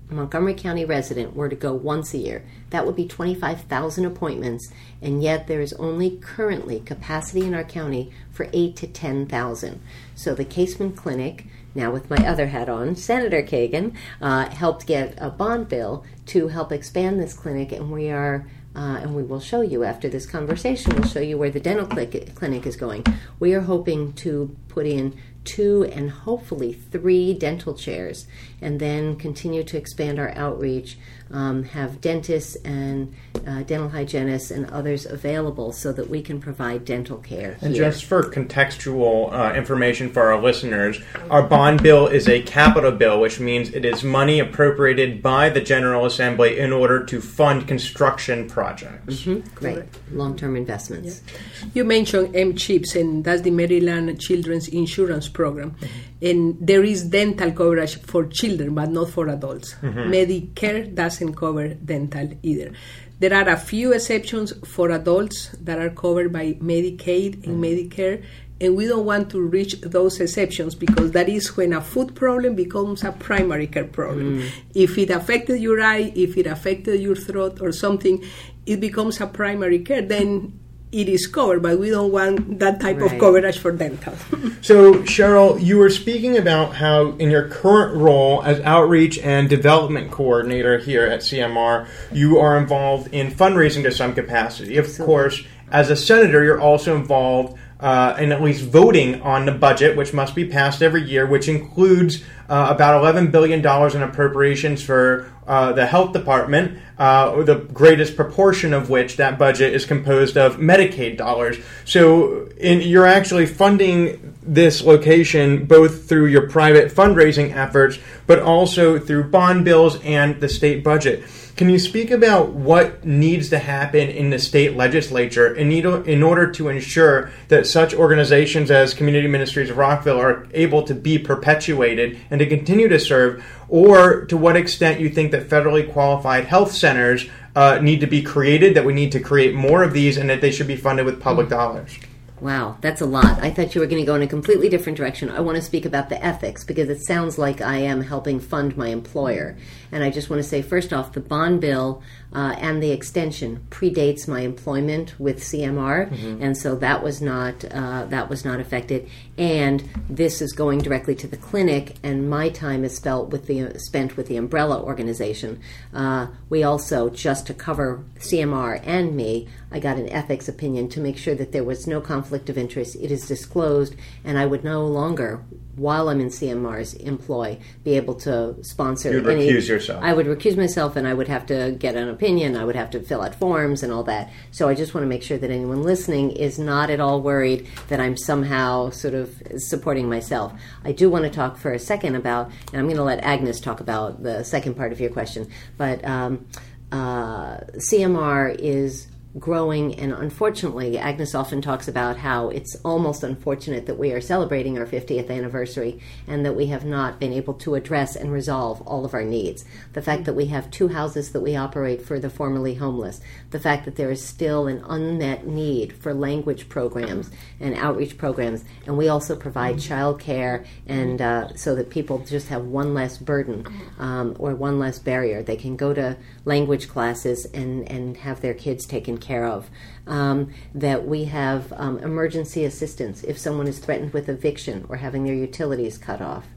Montgomery 0.09 0.55
County 0.55 0.85
resident 0.85 1.35
were 1.35 1.49
to 1.49 1.55
go 1.55 1.71
once 1.71 2.15
a 2.15 2.17
year, 2.17 2.43
that 2.71 2.83
would 2.83 2.95
be 2.95 3.07
25,000 3.07 4.05
appointments, 4.05 4.71
and 5.03 5.21
yet 5.21 5.45
there 5.45 5.61
is 5.61 5.73
only 5.73 6.17
currently 6.17 6.79
capacity 6.79 7.45
in 7.45 7.53
our 7.53 7.63
county 7.63 8.11
for 8.31 8.49
8 8.51 8.75
to 8.77 8.87
10,000. 8.87 9.81
So 10.15 10.33
the 10.33 10.45
Kaseman 10.45 10.95
Clinic, 10.95 11.45
now 11.75 11.91
with 11.91 12.09
my 12.09 12.27
other 12.27 12.47
hat 12.47 12.69
on, 12.69 12.95
Senator 12.95 13.43
Kagan, 13.43 13.95
uh, 14.19 14.49
helped 14.49 14.87
get 14.87 15.13
a 15.17 15.29
bond 15.29 15.69
bill 15.69 16.03
to 16.29 16.47
help 16.47 16.71
expand 16.71 17.19
this 17.19 17.33
clinic, 17.33 17.71
and 17.71 17.91
we 17.91 18.09
are. 18.09 18.47
Uh, 18.75 18.99
and 19.01 19.15
we 19.15 19.23
will 19.23 19.39
show 19.39 19.61
you 19.61 19.83
after 19.83 20.07
this 20.07 20.27
conversation, 20.27 20.93
we'll 20.93 21.03
show 21.03 21.19
you 21.19 21.35
where 21.39 21.49
the 21.49 21.59
dental 21.59 21.87
clinic 21.87 22.67
is 22.67 22.75
going. 22.75 23.03
We 23.39 23.55
are 23.55 23.61
hoping 23.61 24.13
to 24.13 24.55
put 24.67 24.85
in 24.85 25.19
two 25.55 25.75
and 25.95 26.11
hopefully 26.11 26.71
three 26.73 27.33
dental 27.33 27.73
chairs, 27.73 28.27
and 28.61 28.79
then 28.79 29.15
continue 29.15 29.63
to 29.63 29.77
expand 29.77 30.19
our 30.19 30.31
outreach, 30.45 30.97
um, 31.31 31.63
have 31.63 32.01
dentists 32.01 32.55
and 32.65 33.13
uh, 33.47 33.61
dental 33.63 33.89
hygienists 33.89 34.51
and 34.51 34.69
others 34.69 35.05
available 35.05 35.71
so 35.71 35.91
that 35.97 36.07
we 36.09 36.21
can 36.21 36.39
provide 36.39 36.79
dental 36.85 37.17
care. 37.17 37.57
And 37.61 37.73
just 37.75 38.05
for 38.05 38.23
contextual 38.23 39.31
uh, 39.31 39.53
information 39.55 40.11
for 40.11 40.23
our 40.31 40.41
listeners, 40.41 41.01
our 41.29 41.43
bond 41.43 41.81
bill 41.81 42.07
is 42.07 42.27
a 42.27 42.41
capital 42.41 42.91
bill, 42.91 43.19
which 43.19 43.39
means 43.39 43.65
it 43.73 43.85
is 43.85 44.03
money 44.03 44.39
appropriated 44.39 45.21
by 45.21 45.49
the 45.49 45.61
General 45.61 46.05
Assembly 46.05 46.59
in 46.59 46.71
order 46.71 47.03
to 47.05 47.21
fund 47.21 47.67
construction 47.67 48.47
projects. 48.49 49.15
Mm-hmm. 49.23 49.65
Right, 49.65 49.87
long 50.11 50.35
term 50.35 50.55
investments. 50.55 51.21
Yeah. 51.21 51.69
You 51.75 51.83
mentioned 51.85 52.35
M-CHIPS, 52.35 52.95
and 52.95 53.23
that's 53.23 53.41
the 53.41 53.51
Maryland 53.51 54.19
Children's 54.19 54.67
Insurance 54.67 55.27
program. 55.27 55.38
Mm-hmm. 55.47 56.25
And 56.25 56.57
there 56.59 56.83
is 56.83 57.03
dental 57.03 57.51
coverage 57.51 57.99
for 58.01 58.25
children, 58.25 58.75
but 58.75 58.89
not 58.89 59.09
for 59.09 59.27
adults. 59.29 59.75
Mm-hmm. 59.81 60.11
Medicare 60.11 60.93
doesn't 60.93 61.33
cover 61.35 61.69
dental 61.69 62.29
either. 62.43 62.71
There 63.19 63.33
are 63.33 63.49
a 63.49 63.57
few 63.57 63.93
exceptions 63.93 64.53
for 64.65 64.91
adults 64.91 65.49
that 65.61 65.77
are 65.79 65.89
covered 65.89 66.31
by 66.31 66.53
Medicaid 66.53 67.45
and 67.45 67.61
mm-hmm. 67.61 67.63
Medicare, 67.63 68.23
and 68.61 68.75
we 68.75 68.87
don't 68.87 69.05
want 69.05 69.29
to 69.31 69.41
reach 69.41 69.79
those 69.81 70.19
exceptions 70.19 70.75
because 70.75 71.11
that 71.11 71.29
is 71.29 71.55
when 71.55 71.73
a 71.73 71.81
food 71.81 72.15
problem 72.15 72.55
becomes 72.55 73.03
a 73.03 73.11
primary 73.11 73.67
care 73.67 73.85
problem. 73.85 74.39
Mm. 74.39 74.51
If 74.73 74.97
it 74.97 75.09
affected 75.09 75.61
your 75.61 75.81
eye, 75.81 76.11
if 76.15 76.37
it 76.37 76.45
affected 76.45 76.99
your 76.99 77.15
throat 77.15 77.59
or 77.61 77.71
something, 77.71 78.23
it 78.65 78.79
becomes 78.79 79.21
a 79.21 79.27
primary 79.27 79.79
care. 79.79 80.01
Then 80.01 80.59
it 80.91 81.07
is 81.07 81.27
covered, 81.27 81.61
but 81.61 81.79
we 81.79 81.91
don't 81.91 82.11
want 82.11 82.59
that 82.59 82.79
type 82.79 82.97
right. 82.97 83.11
of 83.11 83.19
coverage 83.19 83.59
for 83.59 83.71
dental. 83.71 84.15
so, 84.61 84.95
Cheryl, 85.03 85.61
you 85.61 85.77
were 85.77 85.89
speaking 85.89 86.37
about 86.37 86.75
how, 86.75 87.11
in 87.17 87.29
your 87.29 87.47
current 87.47 87.95
role 87.95 88.41
as 88.43 88.59
outreach 88.61 89.19
and 89.19 89.47
development 89.47 90.11
coordinator 90.11 90.79
here 90.79 91.05
at 91.05 91.21
CMR, 91.21 91.87
you 92.11 92.39
are 92.39 92.57
involved 92.57 93.13
in 93.13 93.31
fundraising 93.31 93.83
to 93.83 93.91
some 93.91 94.15
capacity. 94.15 94.77
Of 94.77 94.85
Absolutely. 94.85 95.05
course, 95.05 95.43
as 95.71 95.91
a 95.91 95.95
senator, 95.95 96.43
you're 96.43 96.61
also 96.61 96.95
involved 96.95 97.59
uh, 97.79 98.17
in 98.19 98.31
at 98.31 98.41
least 98.41 98.63
voting 98.63 99.21
on 99.21 99.45
the 99.45 99.51
budget, 99.51 99.95
which 99.95 100.13
must 100.13 100.35
be 100.35 100.45
passed 100.45 100.81
every 100.81 101.03
year, 101.03 101.25
which 101.25 101.47
includes 101.47 102.23
uh, 102.49 102.67
about 102.69 103.01
$11 103.01 103.31
billion 103.31 103.59
in 103.59 104.03
appropriations 104.03 104.81
for 104.81 105.31
uh, 105.47 105.71
the 105.71 105.85
health 105.85 106.13
department, 106.13 106.79
uh, 106.97 107.43
the 107.43 107.55
greatest 107.55 108.15
proportion 108.15 108.73
of 108.73 108.89
which 108.89 109.17
that 109.17 109.39
budget 109.39 109.73
is 109.73 109.85
composed 109.85 110.37
of 110.37 110.57
Medicaid 110.57 111.17
dollars. 111.17 111.57
So 111.85 112.49
in, 112.57 112.81
you're 112.81 113.05
actually 113.05 113.45
funding 113.45 114.35
this 114.43 114.83
location 114.83 115.65
both 115.65 116.07
through 116.07 116.27
your 116.27 116.49
private 116.49 116.91
fundraising 116.91 117.55
efforts, 117.55 117.99
but 118.27 118.39
also 118.39 118.99
through 118.99 119.25
bond 119.25 119.65
bills 119.65 119.99
and 120.03 120.39
the 120.41 120.49
state 120.49 120.83
budget. 120.83 121.23
Can 121.59 121.69
you 121.69 121.77
speak 121.77 122.09
about 122.09 122.53
what 122.53 123.03
needs 123.03 123.49
to 123.49 123.59
happen 123.59 124.07
in 124.07 124.29
the 124.29 124.39
state 124.39 124.77
legislature 124.77 125.53
in, 125.53 125.69
in 125.73 126.23
order 126.23 126.49
to 126.53 126.69
ensure 126.69 127.31
that 127.49 127.67
such 127.67 127.93
organizations 127.93 128.71
as 128.71 128.93
Community 128.93 129.27
Ministries 129.27 129.69
of 129.69 129.75
Rockville 129.75 130.21
are 130.21 130.47
able 130.53 130.83
to 130.83 130.95
be 130.95 131.19
perpetuated 131.19 132.17
and 132.31 132.38
to 132.39 132.47
continue 132.47 132.87
to 132.87 132.99
serve? 132.99 133.45
Or 133.67 134.25
to 134.25 134.37
what 134.37 134.55
extent 134.55 134.99
you 134.99 135.09
think 135.09 135.31
that 135.31 135.47
federally 135.47 135.91
qualified 135.91 136.45
health 136.45 136.71
centers 136.71 137.27
uh, 137.55 137.79
need 137.81 138.01
to 138.01 138.07
be 138.07 138.21
created, 138.21 138.75
that 138.75 138.85
we 138.85 138.93
need 138.93 139.11
to 139.11 139.19
create 139.19 139.53
more 139.53 139.83
of 139.83 139.93
these, 139.93 140.17
and 140.17 140.29
that 140.29 140.41
they 140.41 140.51
should 140.51 140.67
be 140.67 140.75
funded 140.75 141.05
with 141.05 141.21
public 141.21 141.47
mm-hmm. 141.47 141.55
dollars? 141.55 141.99
Wow, 142.41 142.77
that's 142.79 143.01
a 143.01 143.05
lot. 143.05 143.43
I 143.43 143.51
thought 143.51 143.75
you 143.75 143.81
were 143.81 143.87
going 143.87 144.01
to 144.01 144.05
go 144.05 144.15
in 144.15 144.21
a 144.21 144.27
completely 144.27 144.69
different 144.69 144.97
direction. 144.97 145.29
I 145.29 145.41
want 145.41 145.57
to 145.57 145.61
speak 145.61 145.85
about 145.85 146.07
the 146.07 146.23
ethics 146.23 146.63
because 146.63 146.87
it 146.87 147.01
sounds 147.01 147.37
like 147.37 147.59
I 147.59 147.77
am 147.79 148.01
helping 148.01 148.39
fund 148.39 148.77
my 148.77 148.87
employer. 148.87 149.57
And 149.91 150.03
I 150.03 150.09
just 150.09 150.29
want 150.29 150.41
to 150.41 150.47
say, 150.47 150.61
first 150.61 150.93
off, 150.93 151.11
the 151.11 151.19
bond 151.19 151.59
bill 151.59 152.01
uh, 152.33 152.55
and 152.57 152.81
the 152.81 152.91
extension 152.91 153.65
predates 153.69 154.27
my 154.27 154.41
employment 154.41 155.19
with 155.19 155.39
CMR, 155.39 156.09
mm-hmm. 156.09 156.41
and 156.41 156.57
so 156.57 156.75
that 156.75 157.03
was 157.03 157.21
not 157.21 157.65
uh, 157.65 158.05
that 158.05 158.29
was 158.29 158.45
not 158.45 158.59
affected. 158.59 159.09
And 159.37 159.89
this 160.09 160.41
is 160.41 160.51
going 160.53 160.79
directly 160.79 161.15
to 161.15 161.27
the 161.27 161.37
clinic, 161.37 161.95
and 162.03 162.29
my 162.29 162.49
time 162.49 162.83
is 162.83 162.95
spent 162.95 163.29
with 163.29 163.47
the 163.47 163.79
spent 163.79 164.17
with 164.17 164.27
the 164.27 164.37
umbrella 164.37 164.81
organization. 164.81 165.59
Uh, 165.93 166.27
we 166.49 166.63
also, 166.63 167.09
just 167.09 167.47
to 167.47 167.53
cover 167.53 168.03
CMR 168.19 168.81
and 168.85 169.15
me, 169.15 169.47
I 169.71 169.79
got 169.79 169.97
an 169.97 170.09
ethics 170.09 170.47
opinion 170.47 170.89
to 170.89 170.99
make 170.99 171.17
sure 171.17 171.35
that 171.35 171.51
there 171.51 171.63
was 171.63 171.87
no 171.87 172.01
conflict 172.01 172.49
of 172.49 172.57
interest. 172.57 172.95
It 172.95 173.11
is 173.11 173.27
disclosed, 173.27 173.95
and 174.23 174.37
I 174.37 174.45
would 174.45 174.63
no 174.63 174.85
longer, 174.85 175.43
while 175.79 176.09
I'm 176.09 176.19
in 176.19 176.27
CMR's 176.27 176.93
employ, 176.95 177.59
be 177.83 177.95
able 177.95 178.15
to 178.15 178.61
sponsor. 178.63 179.11
You'd 179.11 179.27
any, 179.27 179.49
recuse 179.49 179.67
yourself. 179.67 180.03
I 180.03 180.13
would 180.13 180.25
recuse 180.25 180.57
myself, 180.57 180.95
and 180.95 181.07
I 181.07 181.13
would 181.13 181.27
have 181.27 181.45
to 181.47 181.75
get 181.77 181.95
an 181.95 182.09
opinion. 182.09 182.55
I 182.55 182.65
would 182.65 182.75
have 182.75 182.89
to 182.91 182.99
fill 182.99 183.21
out 183.21 183.35
forms 183.35 183.83
and 183.83 183.91
all 183.91 184.03
that. 184.03 184.31
So 184.51 184.67
I 184.67 184.75
just 184.75 184.93
want 184.93 185.03
to 185.03 185.09
make 185.09 185.23
sure 185.23 185.37
that 185.37 185.49
anyone 185.49 185.83
listening 185.83 186.31
is 186.31 186.59
not 186.59 186.89
at 186.89 186.99
all 186.99 187.21
worried 187.21 187.67
that 187.87 187.99
I'm 187.99 188.17
somehow 188.17 188.89
sort 188.89 189.13
of 189.13 189.41
supporting 189.57 190.09
myself. 190.09 190.53
I 190.83 190.91
do 190.91 191.09
want 191.09 191.25
to 191.25 191.31
talk 191.31 191.57
for 191.57 191.71
a 191.71 191.79
second 191.79 192.15
about, 192.15 192.51
and 192.71 192.79
I'm 192.79 192.85
going 192.85 192.97
to 192.97 193.03
let 193.03 193.23
Agnes 193.23 193.59
talk 193.59 193.79
about 193.79 194.23
the 194.23 194.43
second 194.43 194.75
part 194.75 194.91
of 194.91 194.99
your 194.99 195.09
question, 195.09 195.49
but. 195.77 196.03
Um, 196.05 196.47
uh, 196.91 197.59
CMR 197.77 198.55
is 198.57 199.07
growing 199.37 199.93
and 199.99 200.11
unfortunately 200.11 200.97
agnes 200.97 201.35
often 201.35 201.61
talks 201.61 201.87
about 201.87 202.17
how 202.17 202.49
it's 202.49 202.75
almost 202.83 203.21
unfortunate 203.21 203.85
that 203.85 203.99
we 203.99 204.11
are 204.11 204.19
celebrating 204.19 204.75
our 204.79 204.87
50th 204.87 205.29
anniversary 205.29 205.99
and 206.25 206.43
that 206.43 206.55
we 206.55 206.65
have 206.65 206.83
not 206.83 207.19
been 207.19 207.31
able 207.31 207.53
to 207.53 207.75
address 207.75 208.15
and 208.15 208.31
resolve 208.31 208.81
all 208.87 209.05
of 209.05 209.13
our 209.13 209.23
needs. 209.23 209.65
The 209.93 210.01
fact 210.01 210.25
that 210.25 210.33
we 210.33 210.47
have 210.47 210.71
two 210.71 210.87
houses 210.87 211.31
that 211.31 211.41
we 211.41 211.55
operate 211.55 212.01
for 212.01 212.19
the 212.19 212.29
formerly 212.29 212.73
homeless 212.75 213.21
the 213.51 213.59
fact 213.59 213.85
that 213.85 213.97
there 213.97 214.09
is 214.09 214.23
still 214.23 214.65
an 214.65 214.83
unmet 214.87 215.45
need 215.45 215.93
for 215.93 216.11
language 216.11 216.67
programs 216.67 217.29
and 217.59 217.75
outreach 217.75 218.17
programs 218.17 218.63
and 218.87 218.97
we 218.97 219.09
also 219.09 219.35
provide 219.35 219.79
child 219.79 220.19
care 220.19 220.65
and 220.87 221.21
uh, 221.21 221.53
so 221.55 221.75
that 221.75 221.91
people 221.91 222.17
just 222.19 222.47
have 222.47 222.65
one 222.65 222.95
less 222.95 223.19
burden 223.19 223.63
um, 223.99 224.35
or 224.39 224.55
one 224.55 224.79
less 224.79 224.97
barrier. 224.97 225.43
They 225.43 225.55
can 225.55 225.75
go 225.75 225.93
to 225.93 226.17
language 226.45 226.89
classes 226.89 227.45
and, 227.45 227.87
and 227.91 228.17
have 228.17 228.41
their 228.41 228.55
kids 228.55 228.87
taken 228.87 229.18
care 229.19 229.45
of. 229.45 229.69
Um, 230.07 230.51
that 230.73 231.07
we 231.07 231.25
have 231.25 231.71
um, 231.73 231.99
emergency 231.99 232.65
assistance 232.65 233.23
if 233.23 233.37
someone 233.37 233.67
is 233.67 233.79
threatened 233.79 234.13
with 234.13 234.27
eviction 234.27 234.85
or 234.89 234.97
having 234.97 235.23
their 235.23 235.35
utilities 235.35 235.97
cut 235.97 236.21
off. 236.21 236.47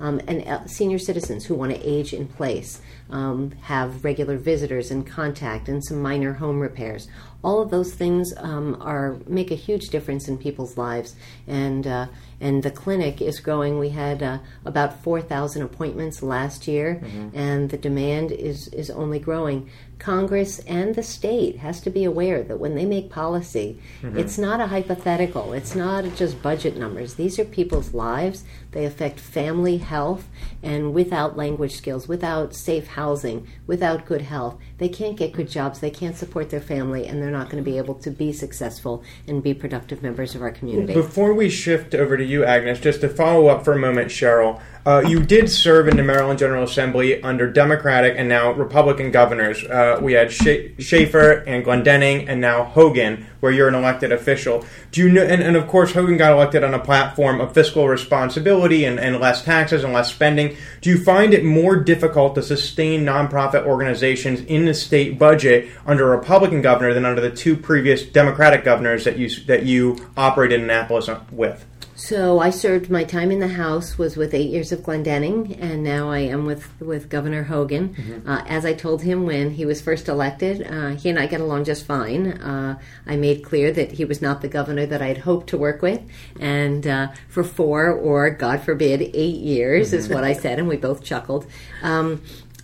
Um, 0.00 0.20
and 0.26 0.46
uh, 0.48 0.66
senior 0.66 0.98
citizens 0.98 1.44
who 1.44 1.54
want 1.54 1.72
to 1.72 1.88
age 1.88 2.12
in 2.12 2.26
place 2.26 2.80
um, 3.10 3.52
have 3.62 4.04
regular 4.04 4.36
visitors 4.36 4.90
and 4.90 5.06
contact 5.06 5.68
and 5.68 5.84
some 5.84 6.02
minor 6.02 6.32
home 6.34 6.58
repairs 6.58 7.08
all 7.44 7.60
of 7.60 7.70
those 7.70 7.92
things 7.92 8.32
um, 8.36 8.76
are 8.80 9.16
make 9.26 9.50
a 9.50 9.56
huge 9.56 9.88
difference 9.88 10.28
in 10.28 10.38
people's 10.38 10.76
lives. 10.76 11.16
And 11.46 11.86
uh, 11.86 12.06
and 12.40 12.62
the 12.62 12.70
clinic 12.70 13.22
is 13.22 13.40
growing. 13.40 13.78
We 13.78 13.90
had 13.90 14.22
uh, 14.22 14.38
about 14.64 15.00
4000 15.02 15.62
appointments 15.62 16.22
last 16.22 16.66
year. 16.66 17.00
Mm-hmm. 17.02 17.36
and 17.36 17.70
the 17.70 17.78
demand 17.78 18.32
is 18.32 18.68
is 18.68 18.90
only 18.90 19.18
growing. 19.18 19.70
Congress 19.98 20.58
and 20.60 20.96
the 20.96 21.02
state 21.02 21.58
has 21.58 21.80
to 21.80 21.88
be 21.88 22.02
aware 22.02 22.42
that 22.42 22.58
when 22.58 22.74
they 22.74 22.84
make 22.84 23.08
policy 23.08 23.78
mm-hmm. 24.02 24.18
it's 24.18 24.36
not 24.36 24.60
a 24.60 24.66
hypothetical. 24.66 25.52
It's 25.52 25.74
not 25.74 26.04
just 26.16 26.42
budget 26.42 26.76
numbers. 26.76 27.14
These 27.14 27.38
are 27.38 27.44
people's 27.44 27.94
lives. 27.94 28.44
They 28.72 28.84
affect 28.84 29.20
family 29.20 29.78
health. 29.78 30.28
And 30.62 30.92
without 30.92 31.36
language 31.36 31.76
skills 31.76 32.08
without 32.08 32.54
safe 32.54 32.86
housing 32.88 33.46
without 33.66 34.06
good 34.06 34.22
health 34.22 34.58
they 34.82 34.88
can't 34.88 35.16
get 35.16 35.32
good 35.32 35.48
jobs. 35.48 35.78
They 35.78 35.90
can't 35.90 36.16
support 36.16 36.50
their 36.50 36.60
family. 36.60 37.06
And 37.06 37.22
they're 37.22 37.30
not 37.32 37.50
going 37.50 37.62
to 37.62 37.70
be 37.70 37.78
able 37.78 37.94
to 37.96 38.10
be 38.10 38.32
successful 38.32 39.02
and 39.26 39.42
be 39.42 39.54
productive 39.54 40.02
members 40.02 40.34
of 40.34 40.42
our 40.42 40.50
community. 40.50 40.94
Before 40.94 41.34
we 41.34 41.48
shift 41.48 41.94
over 41.94 42.16
to 42.16 42.24
you, 42.24 42.44
Agnes, 42.44 42.80
just 42.80 43.00
to 43.00 43.08
follow 43.08 43.48
up 43.48 43.64
for 43.64 43.72
a 43.72 43.78
moment, 43.78 44.08
Cheryl, 44.08 44.60
uh, 44.84 45.00
you 45.06 45.20
did 45.20 45.48
serve 45.48 45.86
in 45.86 45.96
the 45.96 46.02
Maryland 46.02 46.40
General 46.40 46.64
Assembly 46.64 47.22
under 47.22 47.48
Democratic 47.48 48.14
and 48.16 48.28
now 48.28 48.50
Republican 48.52 49.12
governors. 49.12 49.62
Uh, 49.62 49.98
we 50.02 50.14
had 50.14 50.32
Schaefer 50.32 51.44
and 51.46 51.64
Glendening, 51.64 52.28
and 52.28 52.40
now 52.40 52.64
Hogan, 52.64 53.26
where 53.38 53.52
you're 53.52 53.68
an 53.68 53.76
elected 53.76 54.10
official. 54.10 54.64
Do 54.90 55.00
you 55.00 55.08
know? 55.08 55.22
And, 55.22 55.40
and 55.40 55.56
of 55.56 55.68
course, 55.68 55.92
Hogan 55.92 56.16
got 56.16 56.32
elected 56.32 56.64
on 56.64 56.74
a 56.74 56.80
platform 56.80 57.40
of 57.40 57.54
fiscal 57.54 57.88
responsibility 57.88 58.84
and, 58.84 58.98
and 58.98 59.20
less 59.20 59.44
taxes 59.44 59.84
and 59.84 59.92
less 59.92 60.12
spending. 60.12 60.56
Do 60.80 60.90
you 60.90 61.02
find 61.02 61.32
it 61.32 61.44
more 61.44 61.76
difficult 61.76 62.34
to 62.34 62.42
sustain 62.42 63.04
nonprofit 63.04 63.64
organizations 63.64 64.40
in 64.40 64.64
the 64.64 64.74
state 64.74 65.16
budget 65.16 65.70
under 65.86 66.12
a 66.12 66.16
Republican 66.16 66.60
governor 66.60 66.92
than 66.92 67.04
under 67.04 67.20
the 67.20 67.30
two 67.30 67.56
previous 67.56 68.02
Democratic 68.02 68.64
governors 68.64 69.04
that 69.04 69.16
you 69.16 69.28
that 69.46 69.64
you 69.64 70.10
operated 70.16 70.58
in 70.58 70.64
Annapolis 70.64 71.08
with? 71.30 71.66
So 71.94 72.38
I 72.38 72.50
served 72.50 72.90
my 72.90 73.04
time 73.04 73.30
in 73.30 73.38
the 73.38 73.48
House 73.48 73.98
was 73.98 74.16
with 74.16 74.32
eight 74.32 74.50
years 74.50 74.72
of 74.72 74.80
Glendening, 74.80 75.58
and 75.60 75.84
now 75.84 76.10
I 76.10 76.20
am 76.20 76.46
with 76.46 76.68
with 76.80 77.10
Governor 77.10 77.42
Hogan. 77.42 77.94
Mm-hmm. 77.94 78.28
Uh, 78.28 78.42
as 78.46 78.64
I 78.64 78.72
told 78.72 79.02
him 79.02 79.26
when 79.26 79.50
he 79.50 79.66
was 79.66 79.80
first 79.82 80.08
elected, 80.08 80.66
uh, 80.66 80.90
he 80.90 81.10
and 81.10 81.18
I 81.18 81.26
get 81.26 81.40
along 81.40 81.64
just 81.64 81.84
fine. 81.84 82.32
Uh, 82.32 82.78
I 83.06 83.16
made 83.16 83.44
clear 83.44 83.72
that 83.72 83.92
he 83.92 84.04
was 84.04 84.22
not 84.22 84.40
the 84.40 84.48
governor 84.48 84.86
that 84.86 85.02
I 85.02 85.08
had 85.08 85.18
hoped 85.18 85.48
to 85.48 85.58
work 85.58 85.82
with, 85.82 86.00
and 86.40 86.86
uh, 86.86 87.08
for 87.28 87.44
four 87.44 87.90
or 87.90 88.30
God 88.30 88.62
forbid 88.62 89.02
eight 89.02 89.40
years 89.40 89.88
mm-hmm. 89.88 89.98
is 89.98 90.08
what 90.08 90.24
I 90.24 90.32
said, 90.32 90.58
and 90.58 90.68
we 90.68 90.78
both 90.78 91.04
chuckled. 91.04 91.46
Um, 91.82 92.22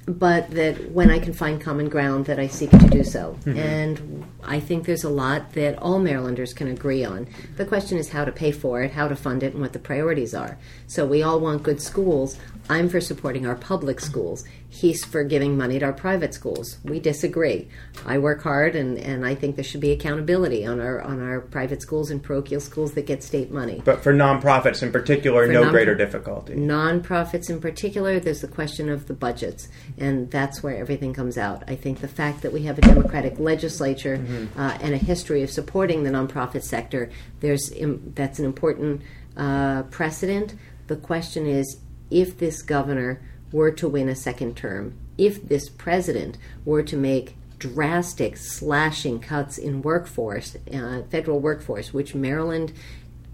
but 0.08 0.50
that 0.52 0.90
when 0.92 1.10
I 1.10 1.18
can 1.18 1.34
find 1.34 1.60
common 1.60 1.88
ground, 1.88 2.24
that 2.26 2.38
I 2.38 2.46
seek 2.46 2.70
to 2.70 2.88
do 2.88 3.04
so. 3.04 3.36
Mm-hmm. 3.44 3.58
And 3.58 4.24
I 4.42 4.58
think 4.58 4.86
there's 4.86 5.04
a 5.04 5.10
lot 5.10 5.52
that 5.52 5.78
all 5.78 5.98
Marylanders 5.98 6.54
can 6.54 6.68
agree 6.68 7.04
on. 7.04 7.28
The 7.56 7.66
question 7.66 7.98
is 7.98 8.08
how 8.08 8.24
to 8.24 8.32
pay 8.32 8.50
for 8.50 8.82
it, 8.82 8.92
how 8.92 9.08
to 9.08 9.16
fund 9.16 9.42
it, 9.42 9.52
and 9.52 9.60
what 9.60 9.74
the 9.74 9.78
priorities 9.78 10.34
are. 10.34 10.58
So 10.86 11.04
we 11.04 11.22
all 11.22 11.40
want 11.40 11.62
good 11.62 11.82
schools. 11.82 12.38
I'm 12.70 12.88
for 12.88 13.00
supporting 13.00 13.46
our 13.46 13.56
public 13.56 14.00
schools. 14.00 14.44
He's 14.70 15.02
for 15.02 15.24
giving 15.24 15.56
money 15.56 15.78
to 15.78 15.86
our 15.86 15.92
private 15.94 16.34
schools. 16.34 16.76
We 16.84 17.00
disagree. 17.00 17.68
I 18.04 18.18
work 18.18 18.42
hard, 18.42 18.76
and, 18.76 18.98
and 18.98 19.24
I 19.24 19.34
think 19.34 19.56
there 19.56 19.64
should 19.64 19.80
be 19.80 19.92
accountability 19.92 20.66
on 20.66 20.78
our 20.78 21.00
on 21.00 21.22
our 21.22 21.40
private 21.40 21.80
schools 21.80 22.10
and 22.10 22.22
parochial 22.22 22.60
schools 22.60 22.92
that 22.92 23.06
get 23.06 23.22
state 23.22 23.50
money. 23.50 23.80
But 23.82 24.02
for 24.02 24.12
nonprofits 24.12 24.82
in 24.82 24.92
particular, 24.92 25.46
for 25.46 25.52
no 25.52 25.62
non- 25.64 25.72
greater 25.72 25.94
difficulty. 25.94 26.54
Nonprofits 26.54 27.48
in 27.48 27.60
particular, 27.60 28.20
there's 28.20 28.42
the 28.42 28.48
question 28.48 28.90
of 28.90 29.06
the 29.06 29.14
budgets, 29.14 29.68
and 29.96 30.30
that's 30.30 30.62
where 30.62 30.76
everything 30.76 31.14
comes 31.14 31.38
out. 31.38 31.64
I 31.66 31.74
think 31.74 32.00
the 32.00 32.08
fact 32.08 32.42
that 32.42 32.52
we 32.52 32.64
have 32.64 32.76
a 32.76 32.82
Democratic 32.82 33.38
legislature 33.38 34.18
mm-hmm. 34.18 34.60
uh, 34.60 34.76
and 34.82 34.92
a 34.92 34.98
history 34.98 35.42
of 35.42 35.50
supporting 35.50 36.04
the 36.04 36.10
nonprofit 36.10 36.62
sector, 36.62 37.10
there's 37.40 37.72
that's 38.14 38.38
an 38.38 38.44
important 38.44 39.00
uh, 39.34 39.84
precedent. 39.84 40.54
The 40.88 40.96
question 40.96 41.46
is 41.46 41.78
if 42.10 42.38
this 42.38 42.62
governor 42.62 43.22
were 43.52 43.70
to 43.70 43.88
win 43.88 44.08
a 44.08 44.14
second 44.14 44.56
term, 44.56 44.94
if 45.16 45.48
this 45.48 45.68
president 45.68 46.38
were 46.64 46.82
to 46.82 46.96
make 46.96 47.36
drastic 47.58 48.36
slashing 48.36 49.18
cuts 49.18 49.58
in 49.58 49.82
workforce, 49.82 50.56
uh, 50.72 51.02
federal 51.10 51.40
workforce, 51.40 51.92
which 51.92 52.14
Maryland 52.14 52.72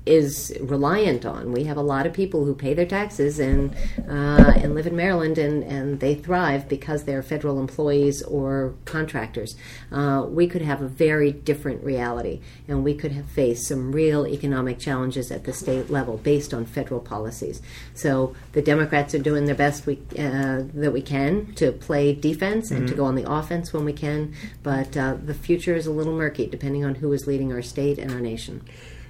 is 0.06 0.54
reliant 0.60 1.24
on. 1.24 1.52
We 1.52 1.64
have 1.64 1.78
a 1.78 1.82
lot 1.82 2.06
of 2.06 2.12
people 2.12 2.44
who 2.44 2.54
pay 2.54 2.74
their 2.74 2.86
taxes 2.86 3.38
and 3.38 3.74
uh, 4.08 4.52
and 4.56 4.74
live 4.74 4.86
in 4.86 4.94
Maryland 4.94 5.38
and, 5.38 5.62
and 5.64 6.00
they 6.00 6.14
thrive 6.14 6.68
because 6.68 7.04
they're 7.04 7.22
federal 7.22 7.58
employees 7.58 8.22
or 8.22 8.74
contractors. 8.84 9.56
Uh, 9.90 10.26
we 10.28 10.46
could 10.46 10.60
have 10.60 10.82
a 10.82 10.88
very 10.88 11.32
different 11.32 11.82
reality 11.82 12.40
and 12.68 12.84
we 12.84 12.94
could 12.94 13.12
have 13.12 13.26
faced 13.26 13.66
some 13.66 13.92
real 13.92 14.26
economic 14.26 14.78
challenges 14.78 15.30
at 15.30 15.44
the 15.44 15.52
state 15.52 15.88
level 15.88 16.18
based 16.18 16.52
on 16.52 16.66
federal 16.66 17.00
policies. 17.00 17.62
So 17.94 18.34
the 18.52 18.62
Democrats 18.62 19.14
are 19.14 19.18
doing 19.18 19.46
their 19.46 19.54
best 19.54 19.86
we, 19.86 20.00
uh, 20.18 20.64
that 20.74 20.92
we 20.92 21.00
can 21.00 21.54
to 21.54 21.72
play 21.72 22.14
defense 22.14 22.70
and 22.70 22.80
mm-hmm. 22.80 22.88
to 22.88 22.94
go 22.94 23.04
on 23.04 23.14
the 23.14 23.30
offense 23.30 23.72
when 23.72 23.86
we 23.86 23.94
can, 23.94 24.34
but 24.62 24.96
uh, 24.96 25.16
the 25.24 25.34
future 25.34 25.74
is 25.74 25.86
a 25.86 25.92
little 25.92 26.14
murky 26.14 26.46
depending 26.46 26.84
on 26.84 26.96
who 26.96 27.12
is 27.12 27.26
leading 27.26 27.52
our 27.52 27.62
state 27.62 27.98
and 27.98 28.10
our 28.10 28.20
nation. 28.20 28.62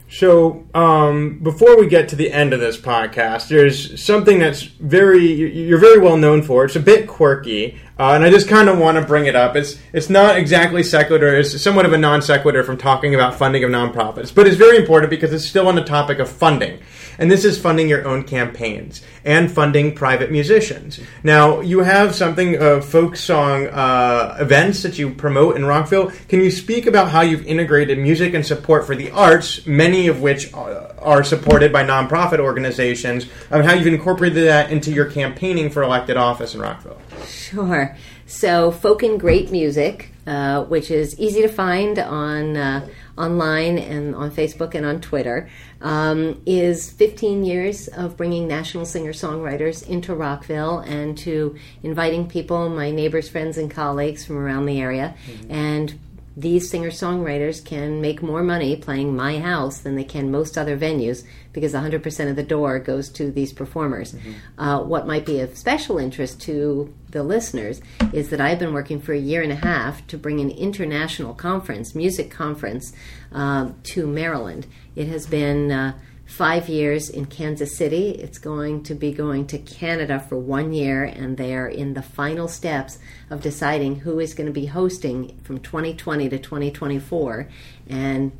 So, 0.08 0.64
um, 0.74 1.40
before 1.40 1.78
we 1.78 1.88
get 1.88 2.08
to 2.10 2.16
the 2.16 2.30
end 2.30 2.52
of 2.52 2.60
this 2.60 2.76
podcast, 2.76 3.48
there's 3.48 4.00
something 4.00 4.38
that's 4.38 4.62
very 4.62 5.24
you're 5.24 5.78
very 5.78 5.98
well 5.98 6.16
known 6.16 6.42
for. 6.42 6.64
It's 6.64 6.76
a 6.76 6.80
bit 6.80 7.08
quirky, 7.08 7.80
uh, 7.98 8.12
and 8.12 8.22
I 8.22 8.30
just 8.30 8.48
kind 8.48 8.68
of 8.68 8.78
want 8.78 8.98
to 8.98 9.04
bring 9.04 9.26
it 9.26 9.34
up. 9.34 9.56
It's 9.56 9.78
it's 9.92 10.10
not 10.10 10.36
exactly 10.36 10.82
secular. 10.82 11.34
It's 11.34 11.60
somewhat 11.60 11.86
of 11.86 11.92
a 11.92 11.98
non 11.98 12.22
sequitur 12.22 12.62
from 12.62 12.76
talking 12.76 13.14
about 13.14 13.34
funding 13.34 13.64
of 13.64 13.70
nonprofits, 13.70 14.32
but 14.32 14.46
it's 14.46 14.56
very 14.56 14.76
important 14.76 15.10
because 15.10 15.32
it's 15.32 15.46
still 15.46 15.66
on 15.66 15.74
the 15.74 15.84
topic 15.84 16.18
of 16.18 16.28
funding. 16.28 16.80
And 17.18 17.30
this 17.30 17.44
is 17.44 17.60
funding 17.60 17.88
your 17.88 18.06
own 18.06 18.22
campaigns 18.22 19.02
and 19.24 19.50
funding 19.50 19.94
private 19.94 20.30
musicians. 20.30 21.00
Now, 21.22 21.60
you 21.60 21.80
have 21.80 22.14
something 22.14 22.60
uh, 22.60 22.80
folk 22.80 23.16
song 23.16 23.66
uh, 23.68 24.36
events 24.40 24.82
that 24.82 24.98
you 24.98 25.10
promote 25.10 25.56
in 25.56 25.64
Rockville. 25.64 26.10
Can 26.28 26.40
you 26.40 26.50
speak 26.50 26.86
about 26.86 27.10
how 27.10 27.22
you've 27.22 27.46
integrated 27.46 27.98
music 27.98 28.34
and 28.34 28.44
support 28.44 28.86
for 28.86 28.94
the 28.94 29.10
arts, 29.10 29.66
many 29.66 30.08
of 30.08 30.20
which 30.20 30.52
are 30.54 31.24
supported 31.24 31.72
by 31.72 31.84
nonprofit 31.84 32.38
organizations, 32.38 33.26
and 33.50 33.64
how 33.64 33.74
you've 33.74 33.86
incorporated 33.86 34.46
that 34.46 34.70
into 34.70 34.90
your 34.90 35.10
campaigning 35.10 35.70
for 35.70 35.82
elected 35.82 36.16
office 36.16 36.54
in 36.54 36.60
Rockville? 36.60 37.00
Sure. 37.26 37.96
So, 38.34 38.72
folk 38.72 39.04
and 39.04 39.18
great 39.18 39.52
music, 39.52 40.10
uh, 40.26 40.64
which 40.64 40.90
is 40.90 41.16
easy 41.20 41.40
to 41.42 41.48
find 41.48 42.00
on 42.00 42.56
uh, 42.56 42.88
online 43.16 43.78
and 43.78 44.12
on 44.16 44.32
Facebook 44.32 44.74
and 44.74 44.84
on 44.84 45.00
Twitter, 45.00 45.48
um, 45.80 46.42
is 46.44 46.90
15 46.90 47.44
years 47.44 47.86
of 47.86 48.16
bringing 48.16 48.48
national 48.48 48.86
singer 48.86 49.12
songwriters 49.12 49.88
into 49.88 50.16
Rockville 50.16 50.80
and 50.80 51.16
to 51.18 51.56
inviting 51.84 52.26
people, 52.26 52.68
my 52.68 52.90
neighbors, 52.90 53.28
friends, 53.28 53.56
and 53.56 53.70
colleagues 53.70 54.24
from 54.24 54.36
around 54.36 54.66
the 54.66 54.80
area, 54.80 55.14
mm-hmm. 55.28 55.52
and 55.52 56.00
these 56.36 56.68
singer 56.68 56.90
songwriters 56.90 57.64
can 57.64 58.00
make 58.00 58.22
more 58.22 58.42
money 58.42 58.74
playing 58.76 59.14
my 59.14 59.38
house 59.38 59.78
than 59.78 59.94
they 59.94 60.04
can 60.04 60.32
most 60.32 60.58
other 60.58 60.76
venues 60.76 61.24
because 61.52 61.74
100% 61.74 62.30
of 62.30 62.34
the 62.34 62.42
door 62.42 62.80
goes 62.80 63.08
to 63.10 63.30
these 63.30 63.52
performers. 63.52 64.12
Mm-hmm. 64.14 64.60
Uh, 64.60 64.82
what 64.82 65.06
might 65.06 65.24
be 65.24 65.38
of 65.40 65.56
special 65.56 65.98
interest 65.98 66.40
to 66.42 66.92
the 67.10 67.22
listeners 67.22 67.80
is 68.12 68.30
that 68.30 68.40
I've 68.40 68.58
been 68.58 68.74
working 68.74 69.00
for 69.00 69.12
a 69.12 69.18
year 69.18 69.42
and 69.42 69.52
a 69.52 69.56
half 69.56 70.04
to 70.08 70.18
bring 70.18 70.40
an 70.40 70.50
international 70.50 71.34
conference, 71.34 71.94
music 71.94 72.30
conference, 72.30 72.92
uh, 73.32 73.70
to 73.84 74.06
Maryland. 74.06 74.66
It 74.96 75.06
has 75.08 75.26
been. 75.26 75.70
Uh, 75.70 75.92
five 76.34 76.68
years 76.68 77.08
in 77.08 77.26
Kansas 77.26 77.76
City. 77.76 78.10
It's 78.10 78.38
going 78.38 78.82
to 78.84 78.94
be 78.96 79.12
going 79.12 79.46
to 79.46 79.58
Canada 79.58 80.18
for 80.18 80.36
one 80.36 80.72
year, 80.72 81.04
and 81.04 81.36
they 81.36 81.54
are 81.54 81.68
in 81.68 81.94
the 81.94 82.02
final 82.02 82.48
steps 82.48 82.98
of 83.30 83.40
deciding 83.40 84.00
who 84.00 84.18
is 84.18 84.34
going 84.34 84.48
to 84.48 84.52
be 84.52 84.66
hosting 84.66 85.38
from 85.44 85.60
2020 85.60 86.28
to 86.30 86.38
2024. 86.38 87.48
And 87.88 88.32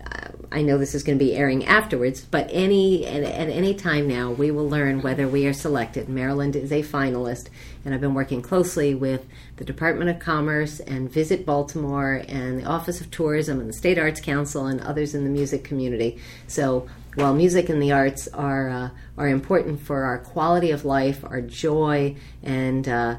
uh, 0.00 0.28
I 0.52 0.62
know 0.62 0.78
this 0.78 0.94
is 0.94 1.02
going 1.02 1.18
to 1.18 1.24
be 1.24 1.34
airing 1.34 1.64
afterwards, 1.64 2.20
but 2.20 2.48
any 2.52 3.04
at, 3.04 3.24
at, 3.24 3.48
any 3.48 3.74
time 3.74 4.06
now, 4.06 4.30
we 4.30 4.52
will 4.52 4.68
learn 4.68 5.02
whether 5.02 5.26
we 5.26 5.44
are 5.48 5.52
selected. 5.52 6.08
Maryland 6.08 6.54
is 6.54 6.70
a 6.70 6.84
finalist, 6.84 7.48
and 7.84 7.92
I've 7.92 8.00
been 8.00 8.14
working 8.14 8.42
closely 8.42 8.94
with 8.94 9.26
the 9.60 9.64
Department 9.66 10.08
of 10.08 10.18
Commerce 10.18 10.80
and 10.80 11.12
Visit 11.12 11.44
Baltimore 11.44 12.24
and 12.28 12.58
the 12.58 12.64
Office 12.64 13.02
of 13.02 13.10
Tourism 13.10 13.60
and 13.60 13.68
the 13.68 13.74
State 13.74 13.98
Arts 13.98 14.18
Council 14.18 14.64
and 14.64 14.80
others 14.80 15.14
in 15.14 15.22
the 15.22 15.28
music 15.28 15.64
community. 15.64 16.18
So 16.46 16.88
while 17.14 17.34
music 17.34 17.68
and 17.68 17.82
the 17.82 17.92
arts 17.92 18.26
are 18.28 18.70
uh, 18.70 18.90
are 19.18 19.28
important 19.28 19.82
for 19.82 20.04
our 20.04 20.16
quality 20.16 20.70
of 20.70 20.86
life, 20.86 21.22
our 21.24 21.42
joy, 21.42 22.16
and 22.42 22.88
uh, 22.88 23.16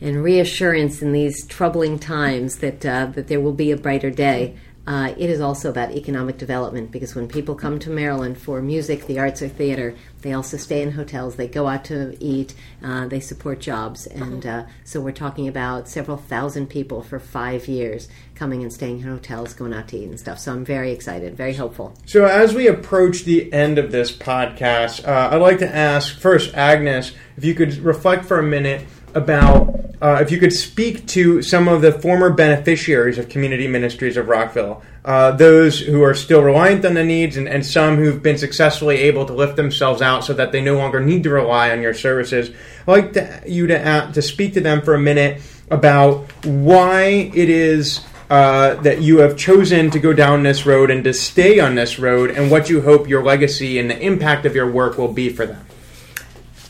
and 0.00 0.20
reassurance 0.20 1.00
in 1.00 1.12
these 1.12 1.46
troubling 1.46 2.00
times 2.00 2.56
that 2.56 2.84
uh, 2.84 3.06
that 3.14 3.28
there 3.28 3.40
will 3.40 3.52
be 3.52 3.70
a 3.70 3.76
brighter 3.76 4.10
day. 4.10 4.56
Uh, 4.88 5.12
it 5.18 5.28
is 5.28 5.38
also 5.38 5.68
about 5.68 5.90
economic 5.92 6.38
development 6.38 6.90
because 6.90 7.14
when 7.14 7.28
people 7.28 7.54
come 7.54 7.78
to 7.78 7.90
Maryland 7.90 8.38
for 8.38 8.62
music, 8.62 9.06
the 9.06 9.18
arts, 9.18 9.42
or 9.42 9.48
theater, 9.48 9.94
they 10.22 10.32
also 10.32 10.56
stay 10.56 10.80
in 10.80 10.92
hotels, 10.92 11.36
they 11.36 11.46
go 11.46 11.66
out 11.66 11.84
to 11.84 12.16
eat, 12.20 12.54
uh, 12.82 13.06
they 13.06 13.20
support 13.20 13.60
jobs. 13.60 14.06
And 14.06 14.46
uh, 14.46 14.64
so 14.84 15.02
we're 15.02 15.12
talking 15.12 15.46
about 15.46 15.88
several 15.90 16.16
thousand 16.16 16.68
people 16.68 17.02
for 17.02 17.18
five 17.18 17.68
years 17.68 18.08
coming 18.34 18.62
and 18.62 18.72
staying 18.72 19.00
in 19.00 19.04
hotels, 19.04 19.52
going 19.52 19.74
out 19.74 19.88
to 19.88 19.98
eat 19.98 20.08
and 20.08 20.18
stuff. 20.18 20.38
So 20.38 20.52
I'm 20.52 20.64
very 20.64 20.90
excited, 20.90 21.36
very 21.36 21.52
hopeful. 21.52 21.92
So 22.06 22.24
as 22.24 22.54
we 22.54 22.66
approach 22.66 23.24
the 23.24 23.52
end 23.52 23.76
of 23.76 23.92
this 23.92 24.10
podcast, 24.10 25.06
uh, 25.06 25.28
I'd 25.34 25.42
like 25.42 25.58
to 25.58 25.68
ask 25.68 26.18
first, 26.18 26.54
Agnes, 26.54 27.12
if 27.36 27.44
you 27.44 27.54
could 27.54 27.76
reflect 27.76 28.24
for 28.24 28.38
a 28.38 28.42
minute 28.42 28.86
about 29.14 29.78
uh, 30.00 30.18
if 30.20 30.30
you 30.30 30.38
could 30.38 30.52
speak 30.52 31.06
to 31.08 31.42
some 31.42 31.66
of 31.66 31.82
the 31.82 31.90
former 31.90 32.30
beneficiaries 32.30 33.18
of 33.18 33.28
community 33.28 33.66
ministries 33.66 34.16
of 34.16 34.28
Rockville, 34.28 34.82
uh, 35.04 35.32
those 35.32 35.80
who 35.80 36.02
are 36.02 36.14
still 36.14 36.42
reliant 36.42 36.84
on 36.84 36.94
the 36.94 37.02
needs, 37.02 37.36
and, 37.36 37.48
and, 37.48 37.66
some 37.66 37.96
who've 37.96 38.22
been 38.22 38.38
successfully 38.38 38.96
able 38.98 39.26
to 39.26 39.32
lift 39.32 39.56
themselves 39.56 40.00
out 40.00 40.24
so 40.24 40.32
that 40.34 40.52
they 40.52 40.60
no 40.60 40.76
longer 40.76 41.00
need 41.00 41.24
to 41.24 41.30
rely 41.30 41.70
on 41.70 41.82
your 41.82 41.94
services. 41.94 42.50
I'd 42.86 42.92
like 42.92 43.12
to, 43.14 43.42
you 43.46 43.66
to, 43.66 43.88
uh, 43.88 44.12
to 44.12 44.22
speak 44.22 44.54
to 44.54 44.60
them 44.60 44.82
for 44.82 44.94
a 44.94 45.00
minute 45.00 45.42
about 45.70 46.30
why 46.44 47.30
it 47.34 47.50
is 47.50 48.04
uh, 48.30 48.74
that 48.82 49.00
you 49.00 49.18
have 49.18 49.36
chosen 49.36 49.90
to 49.90 49.98
go 49.98 50.12
down 50.12 50.42
this 50.44 50.64
road 50.64 50.90
and 50.90 51.02
to 51.04 51.12
stay 51.12 51.58
on 51.58 51.74
this 51.74 51.98
road, 51.98 52.30
and 52.30 52.52
what 52.52 52.70
you 52.70 52.82
hope 52.82 53.08
your 53.08 53.24
legacy 53.24 53.80
and 53.80 53.90
the 53.90 53.98
impact 53.98 54.46
of 54.46 54.54
your 54.54 54.70
work 54.70 54.96
will 54.96 55.12
be 55.12 55.28
for 55.28 55.44
them. 55.44 55.66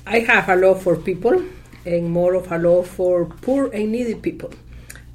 I 0.07 0.20
have 0.20 0.48
a 0.48 0.57
love 0.57 0.83
for 0.83 0.96
people 0.96 1.44
and 1.84 2.10
more 2.10 2.34
of 2.34 2.50
a 2.50 2.58
love 2.58 2.86
for 2.86 3.26
poor 3.26 3.68
and 3.72 3.92
needy 3.92 4.14
people. 4.14 4.50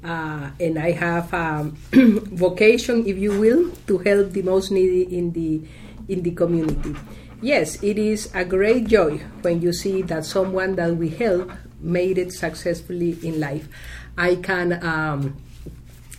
Uh, 0.02 0.50
and 0.60 0.78
I 0.78 0.92
have 0.92 1.32
a 1.32 1.72
vocation, 1.92 3.06
if 3.06 3.16
you 3.16 3.38
will, 3.38 3.70
to 3.86 3.98
help 3.98 4.32
the 4.32 4.42
most 4.42 4.70
needy 4.70 5.16
in 5.16 5.32
the 5.32 5.62
in 6.08 6.22
the 6.22 6.32
community. 6.32 6.94
Yes, 7.40 7.82
it 7.82 7.98
is 7.98 8.30
a 8.34 8.44
great 8.44 8.86
joy 8.86 9.18
when 9.42 9.62
you 9.62 9.72
see 9.72 10.02
that 10.02 10.24
someone 10.24 10.76
that 10.76 10.96
we 10.96 11.08
help 11.08 11.50
made 11.80 12.18
it 12.18 12.32
successfully 12.32 13.18
in 13.22 13.40
life. 13.40 13.68
I 14.16 14.36
can 14.36 14.82
um, 14.84 15.36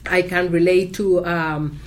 I 0.06 0.22
can 0.22 0.52
relate 0.52 0.94
to 0.96 1.26
um, 1.26 1.80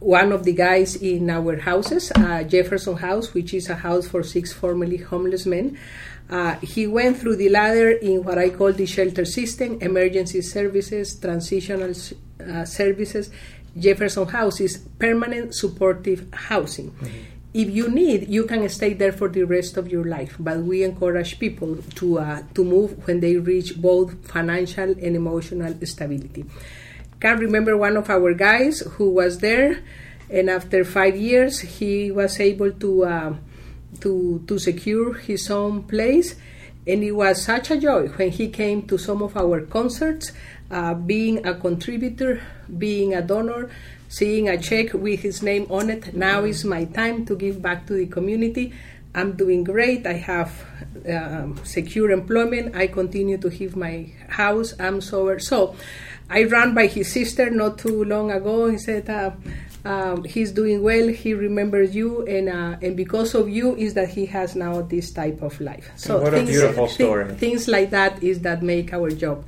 one 0.00 0.32
of 0.32 0.44
the 0.44 0.52
guys 0.52 0.96
in 0.96 1.30
our 1.30 1.56
houses, 1.56 2.12
uh, 2.14 2.42
Jefferson 2.44 2.96
House, 2.96 3.32
which 3.34 3.54
is 3.54 3.70
a 3.70 3.74
house 3.74 4.06
for 4.06 4.22
six 4.22 4.52
formerly 4.52 4.98
homeless 4.98 5.46
men. 5.46 5.78
Uh, 6.30 6.54
he 6.60 6.86
went 6.86 7.18
through 7.18 7.36
the 7.36 7.48
ladder 7.48 7.90
in 7.90 8.24
what 8.24 8.38
I 8.38 8.48
call 8.50 8.72
the 8.72 8.86
shelter 8.86 9.24
system, 9.24 9.78
emergency 9.80 10.40
services, 10.40 11.18
transitional 11.18 11.92
uh, 12.40 12.64
services. 12.64 13.30
Jefferson 13.78 14.26
houses, 14.28 14.78
permanent 14.98 15.54
supportive 15.54 16.32
housing. 16.32 16.90
Mm-hmm. 16.92 17.18
If 17.54 17.70
you 17.70 17.88
need, 17.88 18.28
you 18.28 18.44
can 18.44 18.68
stay 18.68 18.94
there 18.94 19.12
for 19.12 19.28
the 19.28 19.44
rest 19.44 19.76
of 19.76 19.88
your 19.88 20.04
life. 20.04 20.36
But 20.38 20.58
we 20.58 20.82
encourage 20.82 21.38
people 21.38 21.78
to 21.96 22.18
uh, 22.18 22.42
to 22.54 22.64
move 22.64 23.06
when 23.06 23.20
they 23.20 23.36
reach 23.36 23.76
both 23.80 24.14
financial 24.26 24.90
and 24.90 25.14
emotional 25.16 25.74
stability. 25.86 26.44
Can 27.20 27.38
remember 27.38 27.76
one 27.76 27.96
of 27.96 28.10
our 28.10 28.34
guys 28.34 28.80
who 28.98 29.10
was 29.10 29.38
there, 29.38 29.82
and 30.30 30.50
after 30.50 30.84
five 30.84 31.16
years, 31.16 31.60
he 31.60 32.10
was 32.10 32.40
able 32.40 32.72
to 32.72 33.04
uh, 33.04 33.34
to, 34.00 34.42
to 34.46 34.58
secure 34.58 35.14
his 35.14 35.50
own 35.50 35.82
place. 35.84 36.36
And 36.86 37.02
it 37.02 37.12
was 37.12 37.42
such 37.42 37.70
a 37.70 37.78
joy 37.78 38.08
when 38.08 38.30
he 38.30 38.48
came 38.48 38.82
to 38.88 38.98
some 38.98 39.22
of 39.22 39.36
our 39.36 39.62
concerts, 39.62 40.32
uh, 40.70 40.94
being 40.94 41.46
a 41.46 41.54
contributor, 41.54 42.42
being 42.78 43.14
a 43.14 43.22
donor, 43.22 43.70
seeing 44.08 44.48
a 44.48 44.58
check 44.58 44.92
with 44.92 45.20
his 45.20 45.42
name 45.42 45.66
on 45.70 45.90
it. 45.90 46.14
Now 46.14 46.44
is 46.44 46.64
my 46.64 46.84
time 46.84 47.24
to 47.26 47.36
give 47.36 47.62
back 47.62 47.86
to 47.86 47.94
the 47.94 48.06
community. 48.06 48.72
I'm 49.14 49.32
doing 49.32 49.64
great. 49.64 50.06
I 50.06 50.14
have 50.14 50.64
um, 51.08 51.58
secure 51.64 52.10
employment. 52.10 52.76
I 52.76 52.88
continue 52.88 53.38
to 53.38 53.48
have 53.48 53.76
my 53.76 54.12
house. 54.28 54.74
I'm 54.78 55.00
sober. 55.00 55.38
So 55.38 55.76
I 56.28 56.44
ran 56.44 56.74
by 56.74 56.86
his 56.86 57.12
sister 57.12 57.48
not 57.50 57.78
too 57.78 58.04
long 58.04 58.30
ago. 58.30 58.68
He 58.68 58.78
said, 58.78 59.08
uh, 59.08 59.30
um, 59.84 60.24
he's 60.24 60.52
doing 60.52 60.82
well. 60.82 61.08
He 61.08 61.34
remembers 61.34 61.94
you, 61.94 62.26
and 62.26 62.48
uh, 62.48 62.76
and 62.80 62.96
because 62.96 63.34
of 63.34 63.48
you, 63.48 63.76
is 63.76 63.94
that 63.94 64.08
he 64.08 64.26
has 64.26 64.56
now 64.56 64.82
this 64.82 65.10
type 65.10 65.42
of 65.42 65.60
life. 65.60 65.90
So 65.96 66.22
what 66.22 66.32
things, 66.32 66.48
a 66.48 66.52
beautiful 66.52 66.88
story. 66.88 67.26
Th- 67.26 67.38
things 67.38 67.68
like 67.68 67.90
that 67.90 68.22
is 68.22 68.40
that 68.40 68.62
make 68.62 68.92
our 68.92 69.10
job 69.10 69.44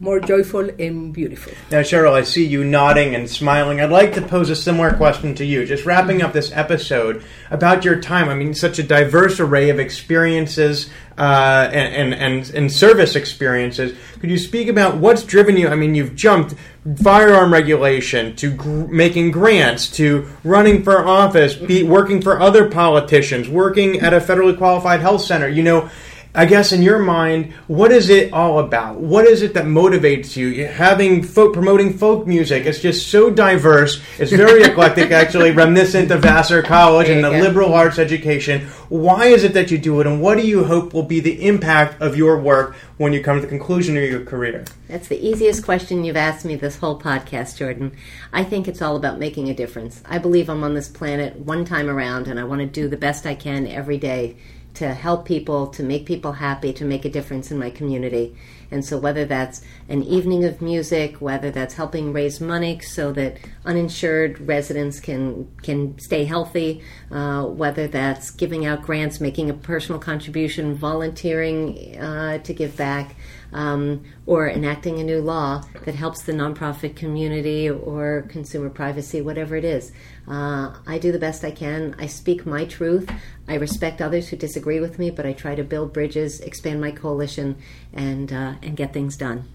more 0.00 0.20
joyful 0.20 0.70
and 0.78 1.12
beautiful. 1.12 1.52
Now, 1.70 1.80
Cheryl, 1.80 2.12
I 2.12 2.22
see 2.22 2.46
you 2.46 2.62
nodding 2.62 3.14
and 3.14 3.28
smiling. 3.28 3.80
I'd 3.80 3.90
like 3.90 4.14
to 4.14 4.22
pose 4.22 4.48
a 4.48 4.56
similar 4.56 4.92
question 4.92 5.34
to 5.36 5.44
you. 5.44 5.66
Just 5.66 5.84
wrapping 5.84 6.22
up 6.22 6.32
this 6.32 6.52
episode 6.52 7.24
about 7.50 7.84
your 7.84 8.00
time. 8.00 8.28
I 8.28 8.34
mean, 8.34 8.54
such 8.54 8.78
a 8.78 8.82
diverse 8.82 9.40
array 9.40 9.70
of 9.70 9.80
experiences 9.80 10.88
uh, 11.16 11.68
and, 11.72 12.12
and, 12.12 12.14
and, 12.14 12.50
and 12.54 12.72
service 12.72 13.16
experiences. 13.16 13.98
Could 14.20 14.30
you 14.30 14.38
speak 14.38 14.68
about 14.68 14.98
what's 14.98 15.24
driven 15.24 15.56
you? 15.56 15.66
I 15.66 15.74
mean, 15.74 15.96
you've 15.96 16.14
jumped 16.14 16.54
firearm 17.02 17.52
regulation 17.52 18.36
to 18.36 18.52
gr- 18.52 18.86
making 18.86 19.32
grants 19.32 19.90
to 19.92 20.28
running 20.44 20.84
for 20.84 21.06
office, 21.06 21.56
be 21.56 21.82
working 21.82 22.22
for 22.22 22.40
other 22.40 22.70
politicians, 22.70 23.48
working 23.48 23.98
at 23.98 24.14
a 24.14 24.20
federally 24.20 24.56
qualified 24.56 25.00
health 25.00 25.22
center. 25.22 25.48
You 25.48 25.64
know, 25.64 25.90
I 26.34 26.44
guess 26.44 26.72
in 26.72 26.82
your 26.82 26.98
mind, 26.98 27.54
what 27.68 27.90
is 27.90 28.10
it 28.10 28.34
all 28.34 28.58
about? 28.58 28.96
What 28.96 29.24
is 29.24 29.40
it 29.40 29.54
that 29.54 29.64
motivates 29.64 30.36
you? 30.36 30.66
Having 30.66 31.22
folk 31.22 31.54
promoting 31.54 31.96
folk 31.96 32.26
music, 32.26 32.66
it's 32.66 32.80
just 32.80 33.08
so 33.08 33.30
diverse. 33.30 34.00
It's 34.18 34.30
very 34.30 34.62
eclectic, 34.70 35.10
actually, 35.10 35.52
reminiscent 35.52 36.10
of 36.10 36.20
Vassar 36.20 36.62
College 36.62 37.08
and 37.08 37.24
the 37.24 37.30
go. 37.30 37.38
liberal 37.38 37.72
arts 37.72 37.98
education. 37.98 38.66
Why 38.90 39.26
is 39.26 39.42
it 39.42 39.54
that 39.54 39.70
you 39.70 39.78
do 39.78 40.00
it, 40.00 40.06
and 40.06 40.20
what 40.20 40.36
do 40.36 40.46
you 40.46 40.64
hope 40.64 40.92
will 40.92 41.02
be 41.02 41.20
the 41.20 41.46
impact 41.46 42.00
of 42.02 42.14
your 42.14 42.38
work 42.38 42.76
when 42.98 43.14
you 43.14 43.22
come 43.22 43.36
to 43.36 43.40
the 43.40 43.48
conclusion 43.48 43.96
of 43.96 44.04
your 44.04 44.24
career? 44.24 44.66
That's 44.86 45.08
the 45.08 45.18
easiest 45.18 45.64
question 45.64 46.04
you've 46.04 46.16
asked 46.16 46.44
me 46.44 46.56
this 46.56 46.76
whole 46.76 47.00
podcast, 47.00 47.56
Jordan. 47.56 47.96
I 48.34 48.44
think 48.44 48.68
it's 48.68 48.82
all 48.82 48.96
about 48.96 49.18
making 49.18 49.48
a 49.48 49.54
difference. 49.54 50.02
I 50.04 50.18
believe 50.18 50.50
I'm 50.50 50.62
on 50.62 50.74
this 50.74 50.88
planet 50.88 51.36
one 51.36 51.64
time 51.64 51.88
around, 51.88 52.28
and 52.28 52.38
I 52.38 52.44
want 52.44 52.60
to 52.60 52.66
do 52.66 52.86
the 52.86 52.96
best 52.98 53.24
I 53.24 53.34
can 53.34 53.66
every 53.66 53.98
day 53.98 54.36
to 54.78 54.94
help 54.94 55.24
people, 55.24 55.66
to 55.66 55.82
make 55.82 56.06
people 56.06 56.30
happy, 56.30 56.72
to 56.72 56.84
make 56.84 57.04
a 57.04 57.10
difference 57.10 57.50
in 57.50 57.58
my 57.58 57.68
community. 57.68 58.36
And 58.70 58.84
so, 58.84 58.96
whether 58.96 59.24
that's 59.24 59.60
an 59.88 60.04
evening 60.04 60.44
of 60.44 60.62
music, 60.62 61.16
whether 61.20 61.50
that's 61.50 61.74
helping 61.74 62.12
raise 62.12 62.40
money 62.40 62.78
so 62.80 63.10
that 63.12 63.38
uninsured 63.64 64.40
residents 64.40 65.00
can 65.00 65.48
can 65.62 65.98
stay 65.98 66.24
healthy, 66.24 66.82
uh, 67.10 67.44
whether 67.46 67.88
that's 67.88 68.30
giving 68.30 68.66
out 68.66 68.82
grants, 68.82 69.20
making 69.20 69.50
a 69.50 69.54
personal 69.54 69.98
contribution, 69.98 70.76
volunteering 70.76 71.98
uh, 71.98 72.38
to 72.38 72.52
give 72.52 72.76
back, 72.76 73.16
um, 73.52 74.04
or 74.28 74.46
enacting 74.46 75.00
a 75.00 75.02
new 75.02 75.22
law 75.22 75.64
that 75.86 75.94
helps 75.94 76.22
the 76.24 76.32
nonprofit 76.32 76.94
community 76.94 77.68
or 77.70 78.26
consumer 78.28 78.68
privacy, 78.68 79.22
whatever 79.22 79.56
it 79.56 79.64
is. 79.64 79.90
Uh, 80.28 80.74
I 80.86 80.98
do 80.98 81.10
the 81.10 81.18
best 81.18 81.44
I 81.44 81.50
can. 81.50 81.96
I 81.98 82.08
speak 82.08 82.44
my 82.44 82.66
truth. 82.66 83.10
I 83.48 83.54
respect 83.54 84.02
others 84.02 84.28
who 84.28 84.36
disagree 84.36 84.80
with 84.80 84.98
me, 84.98 85.10
but 85.10 85.24
I 85.24 85.32
try 85.32 85.54
to 85.54 85.64
build 85.64 85.94
bridges, 85.94 86.40
expand 86.40 86.78
my 86.78 86.90
coalition, 86.90 87.56
and 87.94 88.30
uh, 88.30 88.56
and 88.60 88.76
get 88.76 88.92
things 88.92 89.16
done. 89.16 89.48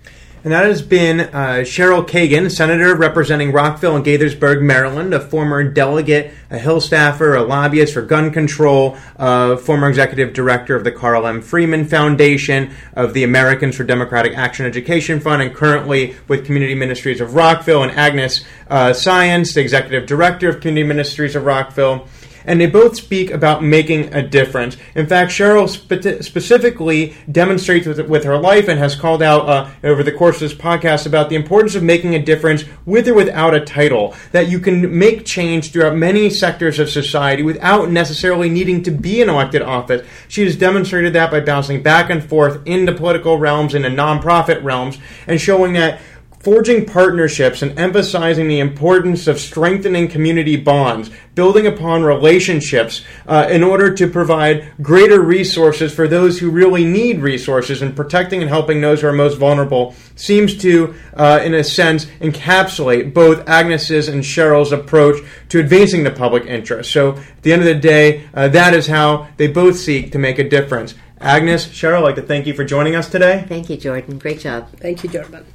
And 0.44 0.52
that 0.52 0.66
has 0.66 0.82
been 0.82 1.22
uh, 1.22 1.64
Cheryl 1.64 2.06
Kagan, 2.06 2.52
Senator 2.52 2.96
representing 2.96 3.54
Rockville 3.54 3.96
and 3.96 4.04
Gaithersburg, 4.04 4.62
Maryland, 4.62 5.14
a 5.14 5.22
former 5.22 5.64
delegate, 5.64 6.34
a 6.50 6.60
Hill 6.60 6.82
staffer, 6.82 7.34
a 7.34 7.44
lobbyist 7.44 7.94
for 7.94 8.02
gun 8.02 8.30
control, 8.30 8.98
uh, 9.16 9.56
former 9.56 9.88
executive 9.88 10.34
director 10.34 10.76
of 10.76 10.84
the 10.84 10.92
Carl 10.92 11.26
M. 11.26 11.42
Freeman 11.42 11.86
Foundation, 11.86 12.74
of 12.94 13.14
the 13.14 13.24
Americans 13.24 13.78
for 13.78 13.86
Democratic 13.86 14.38
Action 14.38 14.63
Education 14.66 15.20
Fund, 15.20 15.42
and 15.42 15.54
currently 15.54 16.16
with 16.28 16.46
Community 16.46 16.76
Ministries 16.76 17.22
of 17.22 17.36
Rockville, 17.36 17.84
and 17.84 17.92
Agnes 17.92 18.44
uh, 18.70 18.90
Saenz, 18.90 19.54
the 19.54 19.62
executive 19.62 20.06
director 20.06 20.50
of 20.50 20.62
Community 20.62 20.88
Ministries 20.88 21.36
of 21.36 21.46
Rockville 21.46 22.08
and 22.46 22.60
they 22.60 22.66
both 22.66 22.96
speak 22.96 23.32
about 23.32 23.64
making 23.64 24.14
a 24.14 24.22
difference. 24.22 24.78
In 24.96 25.08
fact, 25.08 25.32
Cheryl 25.32 25.70
spe- 25.70 26.24
specifically 26.24 27.16
demonstrates 27.32 27.88
with, 27.88 28.00
with 28.08 28.24
her 28.24 28.38
life 28.38 28.68
and 28.68 28.80
has 28.80 28.96
called 28.96 29.24
out 29.24 29.50
uh, 29.50 29.70
over 29.84 30.04
the 30.04 30.12
course 30.12 30.36
of 30.36 30.42
this 30.42 30.54
podcast 30.54 31.06
about 31.06 31.30
the 31.30 31.36
importance 31.36 31.76
of 31.76 31.84
making 31.84 32.16
a 32.16 32.24
difference 32.24 32.64
with 32.86 33.08
or 33.08 33.14
without 33.14 33.54
a 33.54 33.62
title. 33.62 34.16
That 34.32 34.50
you 34.50 34.60
can 34.60 34.98
make 34.98 35.26
change 35.26 35.72
throughout 35.72 35.96
many 35.96 36.30
sectors 36.30 36.80
of 36.80 36.90
society 36.90 37.44
without 37.44 37.90
necessarily 37.90 38.50
needing 38.50 38.84
to 38.84 38.92
be 38.92 39.22
in 39.22 39.30
elected 39.30 39.62
office. 39.62 40.06
She 40.28 40.44
has 40.44 40.56
demonstrated 40.56 41.14
that 41.14 41.32
by 41.32 41.40
bouncing 41.40 41.84
back 41.84 42.10
and 42.10 42.24
forth 42.24 42.62
into 42.66 42.94
political 42.94 43.38
realms, 43.38 43.76
into 43.76 43.90
nonprofit 43.90 44.64
realms, 44.64 44.98
and 45.28 45.40
showing 45.40 45.74
that 45.74 46.02
forging 46.44 46.86
partnerships 46.86 47.62
and 47.62 47.80
emphasizing 47.80 48.50
the 48.50 48.60
importance 48.60 49.28
of 49.28 49.40
strengthening 49.40 50.10
community 50.10 50.58
bonds, 50.58 51.10
building 51.36 51.66
upon 51.66 52.04
relationships 52.04 53.02
uh, 53.28 53.48
in 53.50 53.64
order 53.64 53.94
to 53.94 54.08
provide 54.10 54.70
greater 54.82 55.22
resources 55.22 55.94
for 55.94 56.06
those 56.06 56.40
who 56.40 56.52
really 56.52 56.84
need 56.84 57.22
resources 57.22 57.82
and 57.82 57.96
protecting 57.96 58.42
and 58.42 58.50
helping 58.50 58.82
those 58.82 59.00
who 59.00 59.08
are 59.08 59.14
most 59.14 59.38
vulnerable 59.38 59.96
seems 60.16 60.58
to, 60.58 60.94
uh, 61.14 61.40
in 61.42 61.54
a 61.54 61.64
sense, 61.64 62.06
encapsulate 62.20 63.14
both 63.14 63.48
Agnes's 63.48 64.10
and 64.10 64.22
Cheryl's 64.22 64.74
approach 64.74 65.24
to 65.48 65.62
advancing 65.62 66.04
the 66.04 66.12
public 66.12 66.46
interest. 66.46 66.92
So, 66.92 67.16
at 67.16 67.42
the 67.44 67.54
end 67.54 67.62
of 67.62 67.68
the 67.68 67.76
day, 67.76 68.28
uh, 68.34 68.50
that 68.50 68.74
is 68.74 68.88
how 68.88 69.30
they 69.38 69.48
both 69.48 69.78
seek 69.78 70.12
to 70.12 70.20
make 70.20 70.40
a 70.40 70.48
difference. 70.48 70.94
Agnes, 71.22 71.68
Cheryl, 71.68 72.00
I'd 72.00 72.04
like 72.04 72.16
to 72.16 72.22
thank 72.22 72.48
you 72.48 72.54
for 72.54 72.66
joining 72.66 72.96
us 72.96 73.10
today. 73.10 73.46
Thank 73.48 73.70
you, 73.70 73.78
Jordan. 73.78 74.20
Great 74.20 74.42
job. 74.42 74.68
Thank 74.78 75.06
you, 75.06 75.10
Jordan. 75.10 75.46